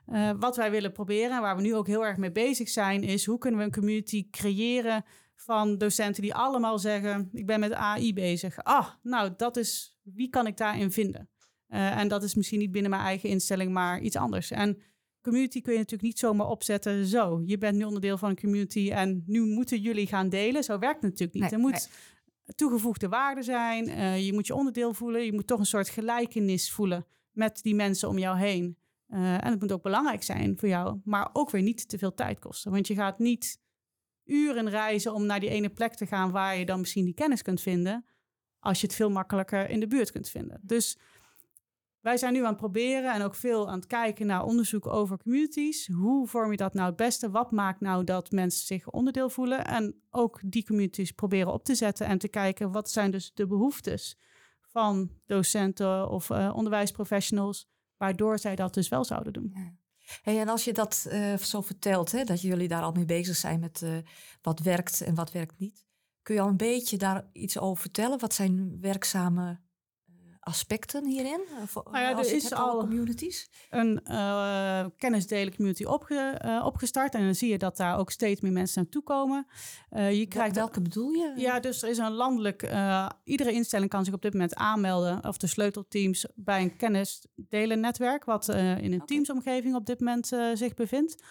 Uh, 0.07 0.31
wat 0.39 0.55
wij 0.55 0.71
willen 0.71 0.91
proberen, 0.91 1.41
waar 1.41 1.55
we 1.55 1.61
nu 1.61 1.75
ook 1.75 1.87
heel 1.87 2.05
erg 2.05 2.17
mee 2.17 2.31
bezig 2.31 2.69
zijn, 2.69 3.03
is 3.03 3.25
hoe 3.25 3.37
kunnen 3.37 3.59
we 3.59 3.65
een 3.65 3.71
community 3.71 4.29
creëren 4.29 5.05
van 5.35 5.77
docenten 5.77 6.21
die 6.21 6.33
allemaal 6.33 6.79
zeggen: 6.79 7.29
Ik 7.33 7.45
ben 7.45 7.59
met 7.59 7.73
AI 7.73 8.13
bezig. 8.13 8.63
Ah, 8.63 8.87
nou, 9.01 9.33
dat 9.37 9.57
is 9.57 9.99
wie 10.03 10.29
kan 10.29 10.47
ik 10.47 10.57
daarin 10.57 10.91
vinden? 10.91 11.29
Uh, 11.69 11.97
en 11.97 12.07
dat 12.07 12.23
is 12.23 12.35
misschien 12.35 12.59
niet 12.59 12.71
binnen 12.71 12.91
mijn 12.91 13.03
eigen 13.03 13.29
instelling, 13.29 13.71
maar 13.71 14.01
iets 14.01 14.15
anders. 14.15 14.51
En 14.51 14.77
community 15.21 15.61
kun 15.61 15.71
je 15.71 15.77
natuurlijk 15.77 16.07
niet 16.07 16.19
zomaar 16.19 16.47
opzetten. 16.47 17.05
Zo, 17.05 17.41
je 17.45 17.57
bent 17.57 17.77
nu 17.77 17.83
onderdeel 17.83 18.17
van 18.17 18.29
een 18.29 18.39
community 18.39 18.91
en 18.91 19.23
nu 19.25 19.41
moeten 19.41 19.81
jullie 19.81 20.07
gaan 20.07 20.29
delen. 20.29 20.63
Zo 20.63 20.79
werkt 20.79 21.01
het 21.01 21.11
natuurlijk 21.11 21.33
niet. 21.33 21.51
er 21.51 21.59
moet 21.59 21.89
toegevoegde 22.55 23.09
waarde 23.09 23.43
zijn. 23.43 23.89
Uh, 23.89 24.25
je 24.25 24.33
moet 24.33 24.47
je 24.47 24.55
onderdeel 24.55 24.93
voelen. 24.93 25.25
Je 25.25 25.33
moet 25.33 25.47
toch 25.47 25.59
een 25.59 25.65
soort 25.65 25.89
gelijkenis 25.89 26.71
voelen 26.71 27.05
met 27.31 27.59
die 27.61 27.75
mensen 27.75 28.09
om 28.09 28.17
jou 28.17 28.37
heen. 28.37 28.77
Uh, 29.13 29.33
en 29.33 29.51
het 29.51 29.59
moet 29.59 29.71
ook 29.71 29.81
belangrijk 29.83 30.23
zijn 30.23 30.57
voor 30.57 30.69
jou, 30.69 30.99
maar 31.03 31.29
ook 31.33 31.49
weer 31.49 31.61
niet 31.61 31.89
te 31.89 31.97
veel 31.97 32.13
tijd 32.13 32.39
kosten. 32.39 32.71
Want 32.71 32.87
je 32.87 32.95
gaat 32.95 33.19
niet 33.19 33.61
uren 34.23 34.69
reizen 34.69 35.13
om 35.13 35.25
naar 35.25 35.39
die 35.39 35.49
ene 35.49 35.69
plek 35.69 35.93
te 35.93 36.05
gaan 36.05 36.31
waar 36.31 36.57
je 36.57 36.65
dan 36.65 36.79
misschien 36.79 37.05
die 37.05 37.13
kennis 37.13 37.41
kunt 37.41 37.61
vinden, 37.61 38.05
als 38.59 38.81
je 38.81 38.87
het 38.87 38.95
veel 38.95 39.09
makkelijker 39.09 39.69
in 39.69 39.79
de 39.79 39.87
buurt 39.87 40.11
kunt 40.11 40.29
vinden. 40.29 40.59
Dus 40.61 40.97
wij 41.99 42.17
zijn 42.17 42.33
nu 42.33 42.39
aan 42.39 42.45
het 42.45 42.57
proberen 42.57 43.13
en 43.13 43.21
ook 43.21 43.35
veel 43.35 43.69
aan 43.69 43.75
het 43.75 43.87
kijken 43.87 44.25
naar 44.25 44.43
onderzoek 44.43 44.87
over 44.87 45.17
communities. 45.17 45.87
Hoe 45.87 46.27
vorm 46.27 46.51
je 46.51 46.57
dat 46.57 46.73
nou 46.73 46.87
het 46.87 46.95
beste? 46.95 47.29
Wat 47.29 47.51
maakt 47.51 47.79
nou 47.79 48.03
dat 48.03 48.31
mensen 48.31 48.65
zich 48.65 48.89
onderdeel 48.89 49.29
voelen? 49.29 49.65
En 49.65 50.01
ook 50.09 50.39
die 50.45 50.65
communities 50.65 51.11
proberen 51.11 51.53
op 51.53 51.63
te 51.63 51.75
zetten 51.75 52.07
en 52.07 52.17
te 52.17 52.27
kijken 52.27 52.71
wat 52.71 52.89
zijn 52.89 53.11
dus 53.11 53.31
de 53.33 53.47
behoeftes 53.47 54.17
van 54.61 55.11
docenten 55.25 56.09
of 56.09 56.29
uh, 56.29 56.53
onderwijsprofessionals 56.55 57.69
waardoor 58.03 58.39
zij 58.39 58.55
dat 58.55 58.73
dus 58.73 58.89
wel 58.89 59.03
zouden 59.03 59.33
doen. 59.33 59.51
Ja. 59.53 59.73
Hey, 60.21 60.39
en 60.39 60.49
als 60.49 60.63
je 60.63 60.73
dat 60.73 61.07
uh, 61.07 61.37
zo 61.37 61.61
vertelt, 61.61 62.11
hè, 62.11 62.23
dat 62.23 62.41
jullie 62.41 62.67
daar 62.67 62.81
al 62.81 62.91
mee 62.91 63.05
bezig 63.05 63.35
zijn 63.35 63.59
met 63.59 63.81
uh, 63.81 63.97
wat 64.41 64.59
werkt 64.59 65.01
en 65.01 65.15
wat 65.15 65.31
werkt 65.31 65.59
niet, 65.59 65.85
kun 66.21 66.35
je 66.35 66.41
al 66.41 66.47
een 66.47 66.57
beetje 66.57 66.97
daar 66.97 67.29
iets 67.31 67.57
over 67.57 67.81
vertellen? 67.81 68.19
Wat 68.19 68.33
zijn 68.33 68.79
werkzame 68.81 69.59
aspecten 70.43 71.05
hierin? 71.05 71.41
Nou 71.73 71.97
ja, 71.97 72.17
er 72.17 72.33
is 72.33 72.51
al 72.51 72.79
communities? 72.79 73.49
een 73.69 74.01
uh, 74.07 74.85
kennisdelen 74.97 75.55
community 75.55 75.83
opge, 75.83 76.41
uh, 76.45 76.65
opgestart. 76.65 77.13
En 77.13 77.23
dan 77.23 77.35
zie 77.35 77.51
je 77.51 77.57
dat 77.57 77.77
daar 77.77 77.97
ook 77.97 78.11
steeds 78.11 78.41
meer 78.41 78.51
mensen 78.51 78.81
naartoe 78.81 79.03
komen. 79.03 79.47
Uh, 79.91 80.13
je 80.13 80.25
krijgt 80.25 80.55
Welke 80.55 80.81
bedoel 80.81 81.11
je? 81.11 81.33
Ja, 81.35 81.59
dus 81.59 81.83
er 81.83 81.89
is 81.89 81.97
een 81.97 82.11
landelijk... 82.11 82.61
iedere 83.23 83.51
instelling 83.51 83.89
kan 83.89 84.05
zich 84.05 84.13
op 84.13 84.21
dit 84.21 84.33
moment 84.33 84.55
aanmelden... 84.55 85.25
of 85.27 85.37
de 85.37 85.47
sleutelteams 85.47 86.25
bij 86.35 86.61
een 86.61 86.75
kennisdelen 86.75 87.79
netwerk... 87.79 88.25
wat 88.25 88.49
in 88.49 88.57
een 88.57 88.93
okay. 88.93 89.05
teamsomgeving 89.05 89.75
op 89.75 89.85
dit 89.85 89.99
moment 89.99 90.27
zich 90.53 90.73
bevindt. 90.73 91.23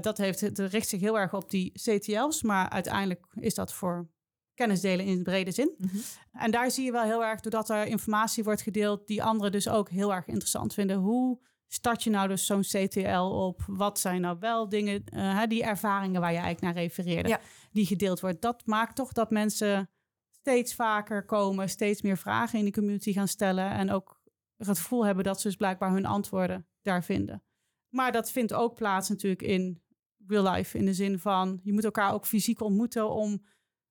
dat 0.00 0.18
heeft, 0.18 0.58
richt 0.58 0.88
zich 0.88 1.00
heel 1.00 1.18
erg 1.18 1.34
op 1.34 1.50
die 1.50 1.72
CTL's, 1.72 2.42
maar 2.42 2.70
uiteindelijk 2.70 3.26
is 3.34 3.54
dat 3.54 3.72
voor 3.72 4.08
kennis 4.56 4.80
delen 4.80 5.06
in 5.06 5.22
brede 5.22 5.50
zin. 5.50 5.74
Mhm. 5.78 5.96
En 6.32 6.50
daar 6.50 6.70
zie 6.70 6.84
je 6.84 6.92
wel 6.92 7.02
heel 7.02 7.24
erg, 7.24 7.40
doordat 7.40 7.70
er 7.70 7.86
informatie 7.86 8.44
wordt 8.44 8.62
gedeeld, 8.62 9.06
die 9.06 9.22
anderen 9.22 9.52
dus 9.52 9.68
ook 9.68 9.90
heel 9.90 10.14
erg 10.14 10.26
interessant 10.26 10.74
vinden. 10.74 10.96
Hoe 10.96 11.40
start 11.66 12.02
je 12.02 12.10
nou 12.10 12.28
dus 12.28 12.46
zo'n 12.46 12.60
CTL 12.60 13.18
op? 13.18 13.62
Wat 13.66 13.98
zijn 13.98 14.20
nou 14.20 14.36
wel 14.40 14.68
dingen, 14.68 15.04
uh, 15.14 15.42
die 15.46 15.64
ervaringen 15.64 16.20
waar 16.20 16.32
je 16.32 16.38
eigenlijk 16.38 16.74
naar 16.74 16.84
refereerde, 16.84 17.38
die 17.72 17.86
gedeeld 17.86 18.20
wordt? 18.20 18.42
Dat 18.42 18.66
maakt 18.66 18.96
toch 18.96 19.12
dat 19.12 19.30
mensen 19.30 19.90
steeds 20.30 20.74
vaker 20.74 21.24
komen, 21.24 21.68
steeds 21.68 22.02
meer 22.02 22.16
vragen 22.18 22.58
in 22.58 22.64
de 22.64 22.70
community 22.72 23.12
gaan 23.12 23.28
stellen 23.28 23.70
en 23.70 23.90
ook 23.90 24.20
het 24.56 24.78
gevoel 24.78 25.06
hebben 25.06 25.24
dat 25.24 25.40
ze 25.40 25.46
dus 25.46 25.56
blijkbaar 25.56 25.92
hun 25.92 26.06
antwoorden 26.06 26.66
daar 26.82 27.04
vinden. 27.04 27.42
Maar 27.88 28.12
dat 28.12 28.30
vindt 28.30 28.52
ook 28.52 28.74
plaats 28.74 29.08
natuurlijk 29.08 29.42
in 29.42 29.82
real 30.26 30.52
life, 30.52 30.78
in 30.78 30.84
de 30.84 30.94
zin 30.94 31.18
van 31.18 31.60
je 31.62 31.72
moet 31.72 31.84
elkaar 31.84 32.12
ook 32.12 32.26
fysiek 32.26 32.60
ontmoeten 32.60 33.10
om 33.10 33.42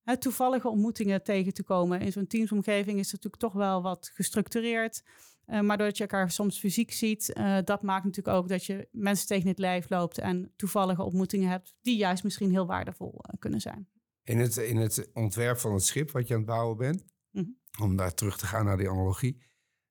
hè, 0.06 0.18
toevallige 0.18 0.70
ontmoetingen 0.70 1.24
tegen 1.24 1.54
te 1.54 1.64
komen. 1.64 2.02
In 2.02 2.12
zo'n 2.12 2.28
teamsomgeving 2.28 3.00
is 3.00 3.12
het 3.12 3.24
natuurlijk 3.24 3.42
toch 3.42 3.54
wel 3.54 3.82
wat 3.82 4.12
gestructureerd. 4.14 5.04
Uh, 5.48 5.62
maar 5.62 5.78
doordat 5.78 5.98
je 5.98 6.04
elkaar 6.04 6.32
soms 6.32 6.60
fysiek 6.60 6.92
ziet, 6.92 7.34
uh, 7.38 7.58
dat 7.64 7.82
maakt 7.82 8.04
natuurlijk 8.04 8.38
ook 8.38 8.50
dat 8.50 8.66
je 8.66 8.88
mensen 8.92 9.28
tegen 9.28 9.48
het 9.48 9.60
lijf 9.60 9.90
loopt 9.90 10.18
en 10.18 10.52
toevallige 10.56 11.04
ontmoetingen 11.04 11.50
hebt, 11.50 11.74
die 11.82 11.98
juist 11.98 12.24
misschien 12.24 12.50
heel 12.50 12.66
waardevol 12.66 13.14
uh, 13.14 13.40
kunnen 13.40 13.62
zijn. 13.62 13.88
In 14.24 14.40
het, 14.40 14.58
in 14.58 14.78
het 14.78 15.10
ontwerp 15.14 15.58
van 15.58 15.74
het 15.74 15.84
schip 15.84 16.12
wat 16.12 16.28
je 16.28 16.34
aan 16.34 16.40
het 16.40 16.50
bouwen 16.50 16.78
bent, 16.78 17.04
mm 17.32 17.44
-hmm. 17.44 17.86
om 17.86 17.96
daar 17.96 18.14
terug 18.14 18.38
te 18.38 18.46
gaan 18.46 18.66
naar 18.66 18.78
die 18.78 18.90
analogie, 18.90 19.42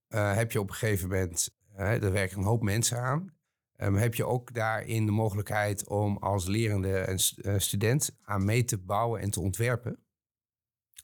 heb 0.08 0.52
je 0.52 0.60
op 0.60 0.68
een 0.68 0.74
gegeven 0.74 1.08
moment, 1.08 1.56
er 1.76 2.12
werken 2.12 2.38
een 2.38 2.44
hoop 2.44 2.62
mensen 2.62 3.00
aan. 3.00 3.34
Um, 3.76 3.94
heb 3.94 4.14
je 4.14 4.26
ook 4.26 4.54
daarin 4.54 5.06
de 5.06 5.12
mogelijkheid 5.12 5.88
om 5.88 6.16
als 6.16 6.46
lerende 6.46 6.98
en 6.98 7.18
student 7.60 8.16
aan 8.22 8.44
mee 8.44 8.64
te 8.64 8.78
bouwen 8.78 9.20
en 9.20 9.30
te 9.30 9.40
ontwerpen? 9.40 10.03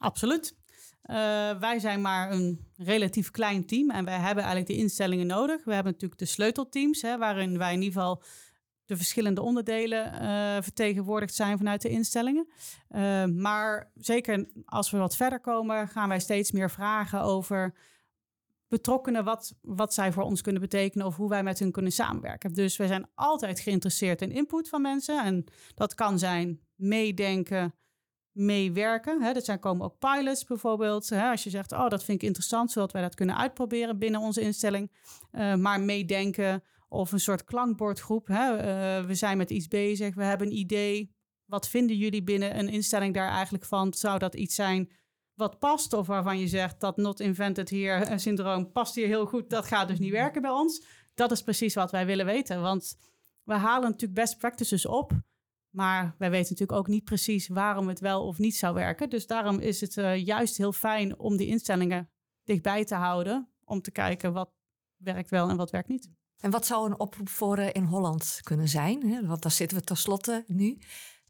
Absoluut. 0.00 0.54
Uh, 1.04 1.16
wij 1.58 1.78
zijn 1.78 2.00
maar 2.00 2.32
een 2.32 2.70
relatief 2.76 3.30
klein 3.30 3.66
team 3.66 3.90
en 3.90 4.04
wij 4.04 4.18
hebben 4.18 4.44
eigenlijk 4.44 4.66
de 4.66 4.78
instellingen 4.82 5.26
nodig. 5.26 5.64
We 5.64 5.74
hebben 5.74 5.92
natuurlijk 5.92 6.20
de 6.20 6.26
sleutelteams, 6.26 7.02
hè, 7.02 7.18
waarin 7.18 7.58
wij 7.58 7.72
in 7.72 7.82
ieder 7.82 8.00
geval 8.00 8.22
de 8.84 8.96
verschillende 8.96 9.42
onderdelen 9.42 10.22
uh, 10.22 10.62
vertegenwoordigd 10.62 11.34
zijn 11.34 11.58
vanuit 11.58 11.82
de 11.82 11.88
instellingen. 11.88 12.48
Uh, 12.90 13.24
maar 13.24 13.90
zeker 13.94 14.48
als 14.64 14.90
we 14.90 14.98
wat 14.98 15.16
verder 15.16 15.40
komen, 15.40 15.88
gaan 15.88 16.08
wij 16.08 16.20
steeds 16.20 16.52
meer 16.52 16.70
vragen 16.70 17.22
over 17.22 17.74
betrokkenen, 18.68 19.24
wat, 19.24 19.54
wat 19.60 19.94
zij 19.94 20.12
voor 20.12 20.22
ons 20.22 20.40
kunnen 20.40 20.62
betekenen 20.62 21.06
of 21.06 21.16
hoe 21.16 21.28
wij 21.28 21.42
met 21.42 21.58
hun 21.58 21.72
kunnen 21.72 21.92
samenwerken. 21.92 22.52
Dus 22.52 22.76
wij 22.76 22.86
zijn 22.86 23.08
altijd 23.14 23.60
geïnteresseerd 23.60 24.22
in 24.22 24.32
input 24.32 24.68
van 24.68 24.82
mensen. 24.82 25.24
En 25.24 25.44
dat 25.74 25.94
kan 25.94 26.18
zijn 26.18 26.60
meedenken, 26.74 27.74
meewerken. 28.32 29.34
Dat 29.34 29.44
zijn 29.44 29.58
komen 29.58 29.84
ook 29.84 29.98
pilots 29.98 30.44
bijvoorbeeld. 30.44 31.08
Hè. 31.08 31.30
Als 31.30 31.44
je 31.44 31.50
zegt, 31.50 31.72
oh, 31.72 31.88
dat 31.88 32.04
vind 32.04 32.22
ik 32.22 32.26
interessant, 32.26 32.70
zodat 32.70 32.92
wij 32.92 33.02
dat 33.02 33.14
kunnen 33.14 33.36
uitproberen 33.36 33.98
binnen 33.98 34.20
onze 34.20 34.40
instelling. 34.40 34.90
Uh, 35.32 35.54
maar 35.54 35.80
meedenken 35.80 36.62
of 36.88 37.12
een 37.12 37.20
soort 37.20 37.44
klankbordgroep. 37.44 38.26
Hè. 38.26 38.56
Uh, 38.56 39.06
we 39.06 39.14
zijn 39.14 39.36
met 39.36 39.50
iets 39.50 39.68
bezig, 39.68 40.14
we 40.14 40.24
hebben 40.24 40.46
een 40.46 40.56
idee. 40.56 41.14
Wat 41.44 41.68
vinden 41.68 41.96
jullie 41.96 42.22
binnen 42.22 42.58
een 42.58 42.68
instelling 42.68 43.14
daar 43.14 43.30
eigenlijk 43.30 43.64
van? 43.64 43.94
Zou 43.94 44.18
dat 44.18 44.34
iets 44.34 44.54
zijn 44.54 44.90
wat 45.34 45.58
past 45.58 45.92
of 45.92 46.06
waarvan 46.06 46.38
je 46.38 46.48
zegt 46.48 46.80
dat 46.80 46.96
not 46.96 47.20
invented 47.20 47.70
here 47.70 48.18
syndroom 48.18 48.72
past 48.72 48.94
hier 48.94 49.06
heel 49.06 49.26
goed, 49.26 49.50
dat 49.50 49.66
gaat 49.66 49.88
dus 49.88 49.98
niet 49.98 50.12
werken 50.12 50.42
bij 50.42 50.50
ons. 50.50 50.84
Dat 51.14 51.30
is 51.30 51.42
precies 51.42 51.74
wat 51.74 51.90
wij 51.90 52.06
willen 52.06 52.26
weten, 52.26 52.60
want 52.60 52.98
we 53.42 53.54
halen 53.54 53.90
natuurlijk 53.90 54.20
best 54.20 54.38
practices 54.38 54.86
op, 54.86 55.12
maar 55.70 56.14
wij 56.18 56.30
weten 56.30 56.50
natuurlijk 56.50 56.78
ook 56.78 56.88
niet 56.88 57.04
precies 57.04 57.48
waarom 57.48 57.88
het 57.88 58.00
wel 58.00 58.26
of 58.26 58.38
niet 58.38 58.56
zou 58.56 58.74
werken. 58.74 59.10
Dus 59.10 59.26
daarom 59.26 59.58
is 59.58 59.80
het 59.80 59.96
uh, 59.96 60.24
juist 60.24 60.56
heel 60.56 60.72
fijn 60.72 61.18
om 61.18 61.36
die 61.36 61.46
instellingen 61.46 62.10
dichtbij 62.44 62.84
te 62.84 62.94
houden, 62.94 63.48
om 63.64 63.82
te 63.82 63.90
kijken 63.90 64.32
wat 64.32 64.50
werkt 64.96 65.30
wel 65.30 65.48
en 65.48 65.56
wat 65.56 65.70
werkt 65.70 65.88
niet. 65.88 66.10
En 66.40 66.50
wat 66.50 66.66
zou 66.66 66.86
een 66.86 67.00
oproep 67.00 67.28
voor 67.28 67.58
uh, 67.58 67.68
in 67.72 67.84
Holland 67.84 68.40
kunnen 68.42 68.68
zijn? 68.68 69.10
Hè? 69.10 69.26
Want 69.26 69.42
daar 69.42 69.52
zitten 69.52 69.78
we 69.78 69.84
tenslotte 69.84 70.44
nu. 70.46 70.78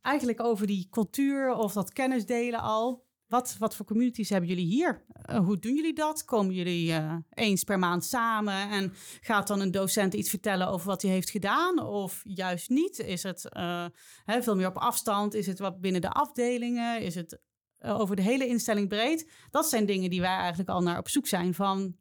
Eigenlijk 0.00 0.40
over 0.40 0.66
die 0.66 0.88
cultuur 0.90 1.54
of 1.54 1.72
dat 1.72 1.92
kennis 1.92 2.26
delen 2.26 2.60
al. 2.60 3.08
Wat, 3.30 3.56
wat 3.58 3.76
voor 3.76 3.86
communities 3.86 4.28
hebben 4.28 4.48
jullie 4.48 4.66
hier? 4.66 5.04
Uh, 5.30 5.38
hoe 5.38 5.58
doen 5.58 5.74
jullie 5.74 5.94
dat? 5.94 6.24
Komen 6.24 6.54
jullie 6.54 6.90
uh, 6.90 7.16
eens 7.30 7.64
per 7.64 7.78
maand 7.78 8.04
samen 8.04 8.70
en 8.70 8.92
gaat 9.20 9.46
dan 9.46 9.60
een 9.60 9.70
docent 9.70 10.14
iets 10.14 10.30
vertellen 10.30 10.68
over 10.68 10.86
wat 10.86 11.02
hij 11.02 11.10
heeft 11.10 11.30
gedaan? 11.30 11.78
Of 11.78 12.20
juist 12.24 12.68
niet? 12.68 12.98
Is 12.98 13.22
het 13.22 13.48
uh, 13.56 13.86
hè, 14.24 14.42
veel 14.42 14.56
meer 14.56 14.66
op 14.66 14.76
afstand? 14.76 15.34
Is 15.34 15.46
het 15.46 15.58
wat 15.58 15.80
binnen 15.80 16.00
de 16.00 16.10
afdelingen? 16.10 17.00
Is 17.00 17.14
het 17.14 17.40
over 17.80 18.16
de 18.16 18.22
hele 18.22 18.46
instelling 18.46 18.88
breed? 18.88 19.30
Dat 19.50 19.68
zijn 19.68 19.86
dingen 19.86 20.10
die 20.10 20.20
wij 20.20 20.36
eigenlijk 20.36 20.68
al 20.68 20.82
naar 20.82 20.98
op 20.98 21.08
zoek 21.08 21.26
zijn 21.26 21.54
van 21.54 21.96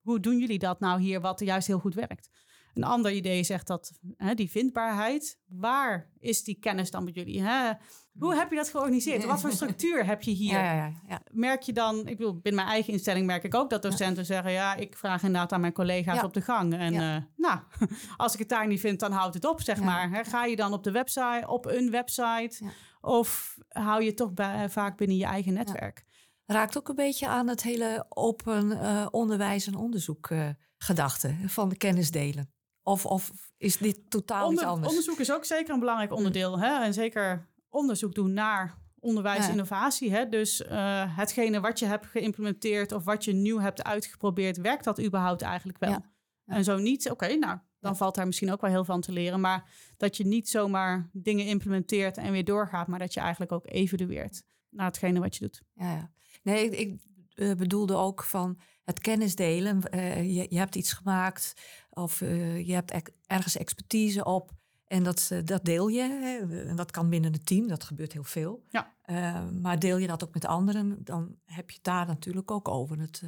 hoe 0.00 0.20
doen 0.20 0.38
jullie 0.38 0.58
dat 0.58 0.80
nou 0.80 1.00
hier 1.00 1.20
wat 1.20 1.40
juist 1.40 1.66
heel 1.66 1.78
goed 1.78 1.94
werkt? 1.94 2.28
Een 2.74 2.84
ander 2.84 3.12
idee 3.12 3.42
zegt 3.42 3.66
dat 3.66 3.92
hè, 4.16 4.34
die 4.34 4.50
vindbaarheid. 4.50 5.38
Waar 5.46 6.10
is 6.18 6.44
die 6.44 6.58
kennis 6.58 6.90
dan 6.90 7.04
bij 7.04 7.12
jullie? 7.12 7.42
Hè? 7.42 7.72
Hoe 8.18 8.34
heb 8.34 8.50
je 8.50 8.56
dat 8.56 8.68
georganiseerd? 8.68 9.24
Wat 9.24 9.40
voor 9.40 9.52
structuur 9.52 10.06
heb 10.06 10.22
je 10.22 10.30
hier? 10.30 10.58
Ja, 10.58 10.72
ja, 10.74 10.92
ja. 11.08 11.20
Merk 11.30 11.62
je 11.62 11.72
dan, 11.72 11.98
ik 12.06 12.16
bedoel, 12.16 12.32
binnen 12.32 12.54
mijn 12.54 12.74
eigen 12.74 12.92
instelling 12.92 13.26
merk 13.26 13.44
ik 13.44 13.54
ook 13.54 13.70
dat 13.70 13.82
docenten 13.82 14.26
zeggen: 14.26 14.52
ja, 14.52 14.74
ik 14.74 14.96
vraag 14.96 15.22
inderdaad 15.22 15.52
aan 15.52 15.60
mijn 15.60 15.72
collega's 15.72 16.22
op 16.22 16.34
de 16.34 16.40
gang. 16.40 16.74
En 16.74 16.94
uh, 16.94 17.16
nou, 17.36 17.60
als 18.16 18.32
ik 18.32 18.38
het 18.38 18.48
daar 18.48 18.66
niet 18.66 18.80
vind, 18.80 19.00
dan 19.00 19.12
houdt 19.12 19.34
het 19.34 19.44
op, 19.44 19.60
zeg 19.60 19.80
maar. 19.80 20.10
Hè? 20.10 20.24
Ga 20.24 20.44
je 20.44 20.56
dan 20.56 20.72
op 20.72 20.84
de 20.84 20.90
website, 20.90 21.44
op 21.46 21.66
een 21.66 21.90
website? 21.90 22.64
Of 23.00 23.58
hou 23.68 24.02
je 24.02 24.14
toch 24.14 24.32
bij, 24.32 24.70
vaak 24.70 24.96
binnen 24.96 25.16
je 25.16 25.24
eigen 25.24 25.52
netwerk? 25.52 26.04
Raakt 26.46 26.78
ook 26.78 26.88
een 26.88 26.94
beetje 26.94 27.28
aan 27.28 27.48
het 27.48 27.62
hele 27.62 28.06
open 28.08 28.70
uh, 28.70 29.06
onderwijs 29.10 29.66
en 29.66 29.74
onderzoek 29.74 30.30
uh, 30.30 30.48
gedachte 30.78 31.36
van 31.46 31.68
de 31.68 31.76
kennis 31.76 32.10
delen. 32.10 32.52
Of, 32.82 33.06
of 33.06 33.32
is 33.56 33.76
dit 33.76 34.10
totaal 34.10 34.48
Onder, 34.48 34.62
iets 34.62 34.72
anders? 34.72 34.88
Onderzoek 34.88 35.18
is 35.18 35.32
ook 35.32 35.44
zeker 35.44 35.74
een 35.74 35.80
belangrijk 35.80 36.12
onderdeel. 36.12 36.58
Hè? 36.58 36.82
En 36.84 36.94
zeker 36.94 37.48
onderzoek 37.68 38.14
doen 38.14 38.32
naar 38.32 38.78
onderwijsinnovatie. 38.98 40.12
Hè? 40.12 40.28
Dus 40.28 40.60
uh, 40.60 41.16
hetgene 41.16 41.60
wat 41.60 41.78
je 41.78 41.86
hebt 41.86 42.06
geïmplementeerd 42.06 42.92
of 42.92 43.04
wat 43.04 43.24
je 43.24 43.32
nieuw 43.32 43.58
hebt 43.58 43.84
uitgeprobeerd, 43.84 44.56
werkt 44.56 44.84
dat 44.84 45.02
überhaupt 45.02 45.42
eigenlijk 45.42 45.78
wel? 45.78 45.90
Ja. 45.90 46.10
En 46.44 46.64
zo 46.64 46.78
niet, 46.78 47.10
oké, 47.10 47.34
nou, 47.34 47.58
dan 47.80 47.96
valt 47.96 48.14
daar 48.14 48.26
misschien 48.26 48.52
ook 48.52 48.60
wel 48.60 48.70
heel 48.70 48.84
van 48.84 49.00
te 49.00 49.12
leren. 49.12 49.40
Maar 49.40 49.92
dat 49.96 50.16
je 50.16 50.26
niet 50.26 50.48
zomaar 50.48 51.10
dingen 51.12 51.46
implementeert 51.46 52.16
en 52.16 52.32
weer 52.32 52.44
doorgaat, 52.44 52.86
maar 52.86 52.98
dat 52.98 53.14
je 53.14 53.20
eigenlijk 53.20 53.52
ook 53.52 53.66
evalueert 53.66 54.42
naar 54.68 54.86
hetgene 54.86 55.20
wat 55.20 55.36
je 55.36 55.40
doet. 55.40 55.62
Ja, 55.74 56.10
nee, 56.42 56.64
ik, 56.64 56.78
ik 56.78 57.00
uh, 57.34 57.54
bedoelde 57.54 57.94
ook 57.94 58.22
van 58.22 58.60
het 58.90 59.00
kennis 59.00 59.34
delen. 59.34 59.80
Uh, 59.94 60.16
je, 60.16 60.46
je, 60.48 60.58
hebt 60.58 60.74
iets 60.74 60.92
gemaakt 60.92 61.52
of 61.90 62.20
uh, 62.20 62.66
je 62.66 62.72
hebt 62.72 63.10
ergens 63.26 63.56
expertise 63.56 64.24
op. 64.24 64.50
En 64.86 65.02
dat, 65.02 65.30
dat 65.44 65.64
deel 65.64 65.88
je. 65.88 66.02
Hè. 66.02 66.62
En 66.68 66.76
dat 66.76 66.90
kan 66.90 67.08
binnen 67.08 67.32
het 67.32 67.46
team, 67.46 67.68
dat 67.68 67.84
gebeurt 67.84 68.12
heel 68.12 68.24
veel. 68.24 68.64
Ja. 68.68 68.94
maar 69.60 69.78
deel 69.78 69.96
je 69.96 70.06
dat 70.06 70.24
ook 70.24 70.34
met 70.34 70.46
anderen, 70.46 71.04
dan 71.04 71.36
heb 71.44 71.70
je 71.70 71.74
het 71.74 71.84
daar 71.84 72.06
natuurlijk 72.06 72.50
ook 72.50 72.68
over. 72.68 72.98
Het, 72.98 73.22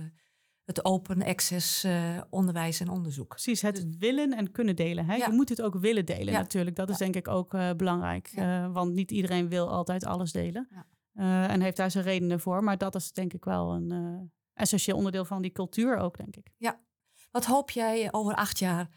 het 0.64 0.85
open 0.85 1.22
access 1.22 1.87
onderwijs 2.31 2.81
en 2.81 2.88
onderzoek. 2.88 3.29
Precies, 3.29 3.62
het 3.62 3.75
dus 3.75 3.85
willen 3.98 4.37
en 4.37 4.51
kunnen 4.51 4.77
delen. 4.77 5.07
Hè? 5.07 5.14
Ja. 5.14 5.27
Je 5.27 5.33
moet 5.33 5.48
het 5.48 5.62
ook 5.62 5.75
willen 5.79 6.07
delen 6.07 6.33
ja. 6.33 6.38
natuurlijk. 6.38 6.77
Dat 6.77 6.90
is 6.90 6.96
denk 6.96 7.16
ik 7.16 7.29
ook 7.29 7.51
belangrijk. 7.77 8.33
want 8.72 8.92
niet 8.92 9.11
iedereen 9.11 9.48
wil 9.48 9.70
altijd 9.70 10.05
alles 10.05 10.33
delen. 10.33 10.68
En 11.14 11.61
heeft 11.61 11.77
daar 11.77 11.90
zijn 11.90 12.05
redenen 12.05 12.40
voor. 12.40 12.64
Maar 12.64 12.79
dat 12.79 12.94
is 12.94 13.12
denk 13.12 13.33
ik 13.33 13.44
wel 13.44 13.75
een 13.75 14.33
essentieel 14.62 14.96
onderdeel 14.96 15.25
van 15.25 15.42
die 15.42 15.53
cultuur 15.53 15.96
ook, 15.96 16.16
denk 16.16 16.37
ik. 16.37 16.46
Ja. 16.57 16.81
Wat 17.31 17.44
hoop 17.44 17.70
jij 17.70 18.12
over 18.12 18.35
acht 18.35 18.59
jaar 18.59 18.88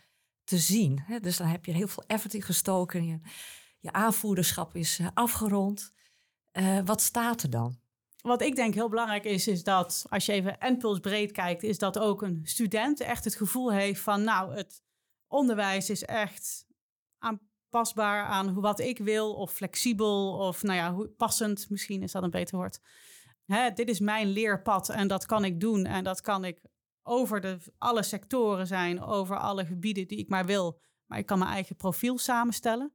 te 0.44 0.58
zien? 0.58 1.02
Hè? 1.06 1.20
Dus 1.20 1.38
dan 1.38 1.48
heb 1.48 1.66
je 1.66 1.72
heel 1.72 1.88
veel 1.88 2.04
effort 2.08 2.34
in 2.34 2.42
gestoken. 2.42 3.06
Je, 3.06 3.20
je 3.80 3.92
aanvoerderschap 3.92 4.76
is 4.76 5.00
uh, 5.00 5.08
afgerond. 5.14 5.94
wat 6.86 7.02
staat 7.02 7.44
er 7.44 7.50
dan? 7.50 7.80
Wat 8.22 8.42
ik 8.42 8.56
denk 8.56 8.74
heel 8.74 8.90
belangrijk 8.90 9.24
is, 9.24 9.48
is 9.48 9.64
dat 9.64 10.06
als 10.10 10.26
je 10.26 10.32
even 10.32 10.60
endpuls 10.60 11.00
breed 11.00 11.32
kijkt, 11.32 11.64
is 11.64 11.78
dat 11.78 12.00
ook 12.00 12.22
een 12.22 12.42
student 12.44 13.00
echt 13.00 13.24
het 13.24 13.36
gevoel 13.36 13.72
heeft 13.72 14.02
van, 14.02 14.24
nou, 14.24 14.56
het 14.56 14.84
onderwijs 15.28 15.90
is 15.90 16.04
echt 16.04 16.66
aan 17.18 17.40
pasbaar 17.70 18.26
aan 18.26 18.54
wat 18.54 18.80
ik 18.80 18.98
wil 18.98 19.34
of 19.34 19.52
flexibel 19.52 20.38
of 20.38 20.64
nou 20.64 20.78
ja, 20.78 20.94
hoe, 20.94 21.08
passend, 21.08 21.70
misschien 21.70 22.02
is 22.02 22.12
dat 22.12 22.24
een 22.24 22.30
beter 22.30 22.58
woord. 22.58 22.80
Dit 23.74 23.90
is 23.90 24.00
mijn 24.00 24.28
leerpad 24.28 24.90
en 24.90 25.08
dat 25.08 25.26
kan 25.26 25.46
ik 25.46 25.60
doen 25.60 25.86
en 25.86 26.04
dat 26.04 26.22
kan 26.22 26.46
ik 26.46 26.62
over 27.04 27.42
de, 27.42 27.58
alle 27.78 28.04
sectoren 28.04 28.68
zijn, 28.68 29.02
over 29.02 29.38
alle 29.38 29.66
gebieden 29.66 30.08
die 30.08 30.18
ik 30.18 30.30
maar 30.30 30.46
wil. 30.46 30.80
Maar 31.06 31.18
ik 31.18 31.26
kan 31.26 31.40
mijn 31.40 31.52
eigen 31.52 31.76
profiel 31.76 32.18
samenstellen. 32.18 32.92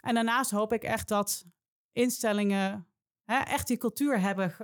En 0.00 0.14
daarnaast 0.14 0.50
hoop 0.50 0.72
ik 0.72 0.82
echt 0.82 1.08
dat 1.08 1.44
instellingen 1.92 2.86
hè, 3.24 3.36
echt 3.38 3.66
die 3.66 3.76
cultuur 3.76 4.20
hebben 4.20 4.54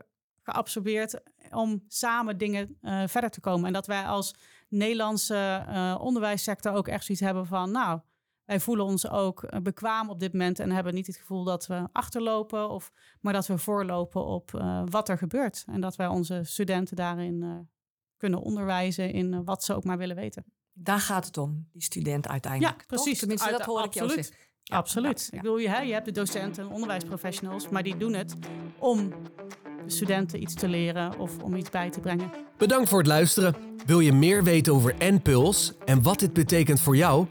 geabsorbeerd 0.43 1.21
om 1.51 1.85
samen 1.89 2.39
dingen 2.39 2.79
uh, 2.83 3.03
verder 3.07 3.31
te 3.31 3.41
komen. 3.41 3.67
En 3.67 3.73
dat 3.73 3.87
wij 3.87 4.07
als 4.07 4.35
Nederlandse 4.69 5.65
uh, 5.69 5.97
onderwijssector 6.01 6.73
ook 6.73 6.89
echt 6.89 7.05
zoiets 7.05 7.25
hebben 7.25 7.47
van, 7.47 7.71
nou, 7.71 8.01
wij 8.45 8.61
voelen 8.61 8.85
ons 8.85 9.09
ook 9.11 9.43
eh, 9.43 9.61
bekwaam 9.61 10.11
op 10.11 10.21
dit 10.21 10.33
moment 10.33 10.59
en 10.59 10.71
hebben 10.71 10.95
niet 10.95 11.07
het 11.07 11.17
gevoel 11.17 11.45
dat 11.45 11.67
we 11.67 11.89
achterlopen, 11.93 12.69
of, 12.71 12.93
maar 13.21 13.33
dat 13.33 13.47
we 13.47 13.59
voorlopen 13.59 14.25
op 14.25 14.53
uh, 14.55 14.83
wat 14.91 15.09
er 15.09 15.19
gebeurt. 15.19 15.65
En 15.67 15.81
dat 15.81 15.97
wij 15.97 16.07
onze 16.07 16.41
studenten 16.43 16.97
daarin 16.97 17.43
uh, 17.43 17.57
kunnen 18.17 18.41
onderwijzen 18.41 19.13
in 19.13 19.45
wat 19.45 19.65
ze 19.65 19.75
ook 19.75 19.85
maar 19.85 19.99
willen 19.99 20.17
weten. 20.17 20.45
Daar 20.73 21.01
gaat 21.01 21.27
het 21.27 21.37
om, 21.39 21.69
die 21.73 21.83
student 21.83 22.29
uiteindelijk. 22.29 22.79
Ja, 22.81 22.85
precies. 22.87 23.09
Toch? 23.11 23.19
Tenminste, 23.19 23.49
Uit- 23.49 23.57
dat 23.59 23.67
hoor 23.67 23.85
ik 23.85 23.93
jou 23.95 24.07
absoluut. 24.07 24.27
zeggen. 24.27 24.53
Ja, 24.63 24.77
Absoluut. 24.77 25.29
ja, 25.31 25.37
Ik 25.37 25.43
bedoel, 25.43 25.59
je, 25.59 25.69
hè, 25.69 25.81
je 25.81 25.93
hebt 25.93 26.05
de 26.05 26.11
docenten 26.13 26.65
en 26.65 26.71
onderwijsprofessionals, 26.71 27.69
maar 27.69 27.83
die 27.83 27.97
doen 27.97 28.13
het 28.13 28.37
om 28.79 29.09
de 29.85 29.91
studenten 29.91 30.43
iets 30.43 30.55
te 30.55 30.69
leren 30.69 31.19
of 31.19 31.39
om 31.43 31.55
iets 31.57 31.71
bij 31.71 31.91
te 31.91 32.01
brengen. 32.01 32.31
Bedankt 32.59 32.89
voor 32.89 32.99
het 32.99 33.07
luisteren. 33.07 33.55
Wil 33.87 34.01
je 34.01 34.13
meer 34.13 34.45
weten 34.45 34.73
over 34.73 34.95
NPuls 34.99 35.73
en 35.85 36.03
wat 36.03 36.19
dit 36.19 36.33
betekent 36.33 36.81
voor 36.81 36.97
jou? 36.97 37.27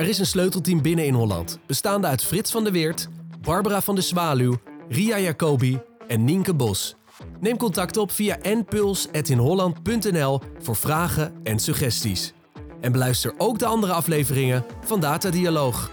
Er 0.00 0.08
is 0.08 0.18
een 0.18 0.26
sleutelteam 0.26 0.82
binnen 0.82 1.06
in 1.06 1.14
Holland, 1.14 1.58
bestaande 1.66 2.06
uit 2.06 2.24
Frits 2.24 2.50
van 2.50 2.64
der 2.64 2.72
Weert, 2.72 3.08
Barbara 3.40 3.80
van 3.80 3.94
de 3.94 4.00
Zwaluw, 4.00 4.56
Ria 4.88 5.18
Jacobi 5.18 5.80
en 6.08 6.24
Nienke 6.24 6.54
Bos. 6.54 6.96
Neem 7.40 7.56
contact 7.56 7.96
op 7.96 8.10
via 8.10 8.38
npuls.inholland.nl 8.42 10.40
voor 10.58 10.76
vragen 10.76 11.34
en 11.42 11.58
suggesties. 11.58 12.32
En 12.80 12.92
beluister 12.92 13.34
ook 13.38 13.58
de 13.58 13.66
andere 13.66 13.92
afleveringen 13.92 14.64
van 14.84 15.00
Data 15.00 15.30
Dialoog. 15.30 15.90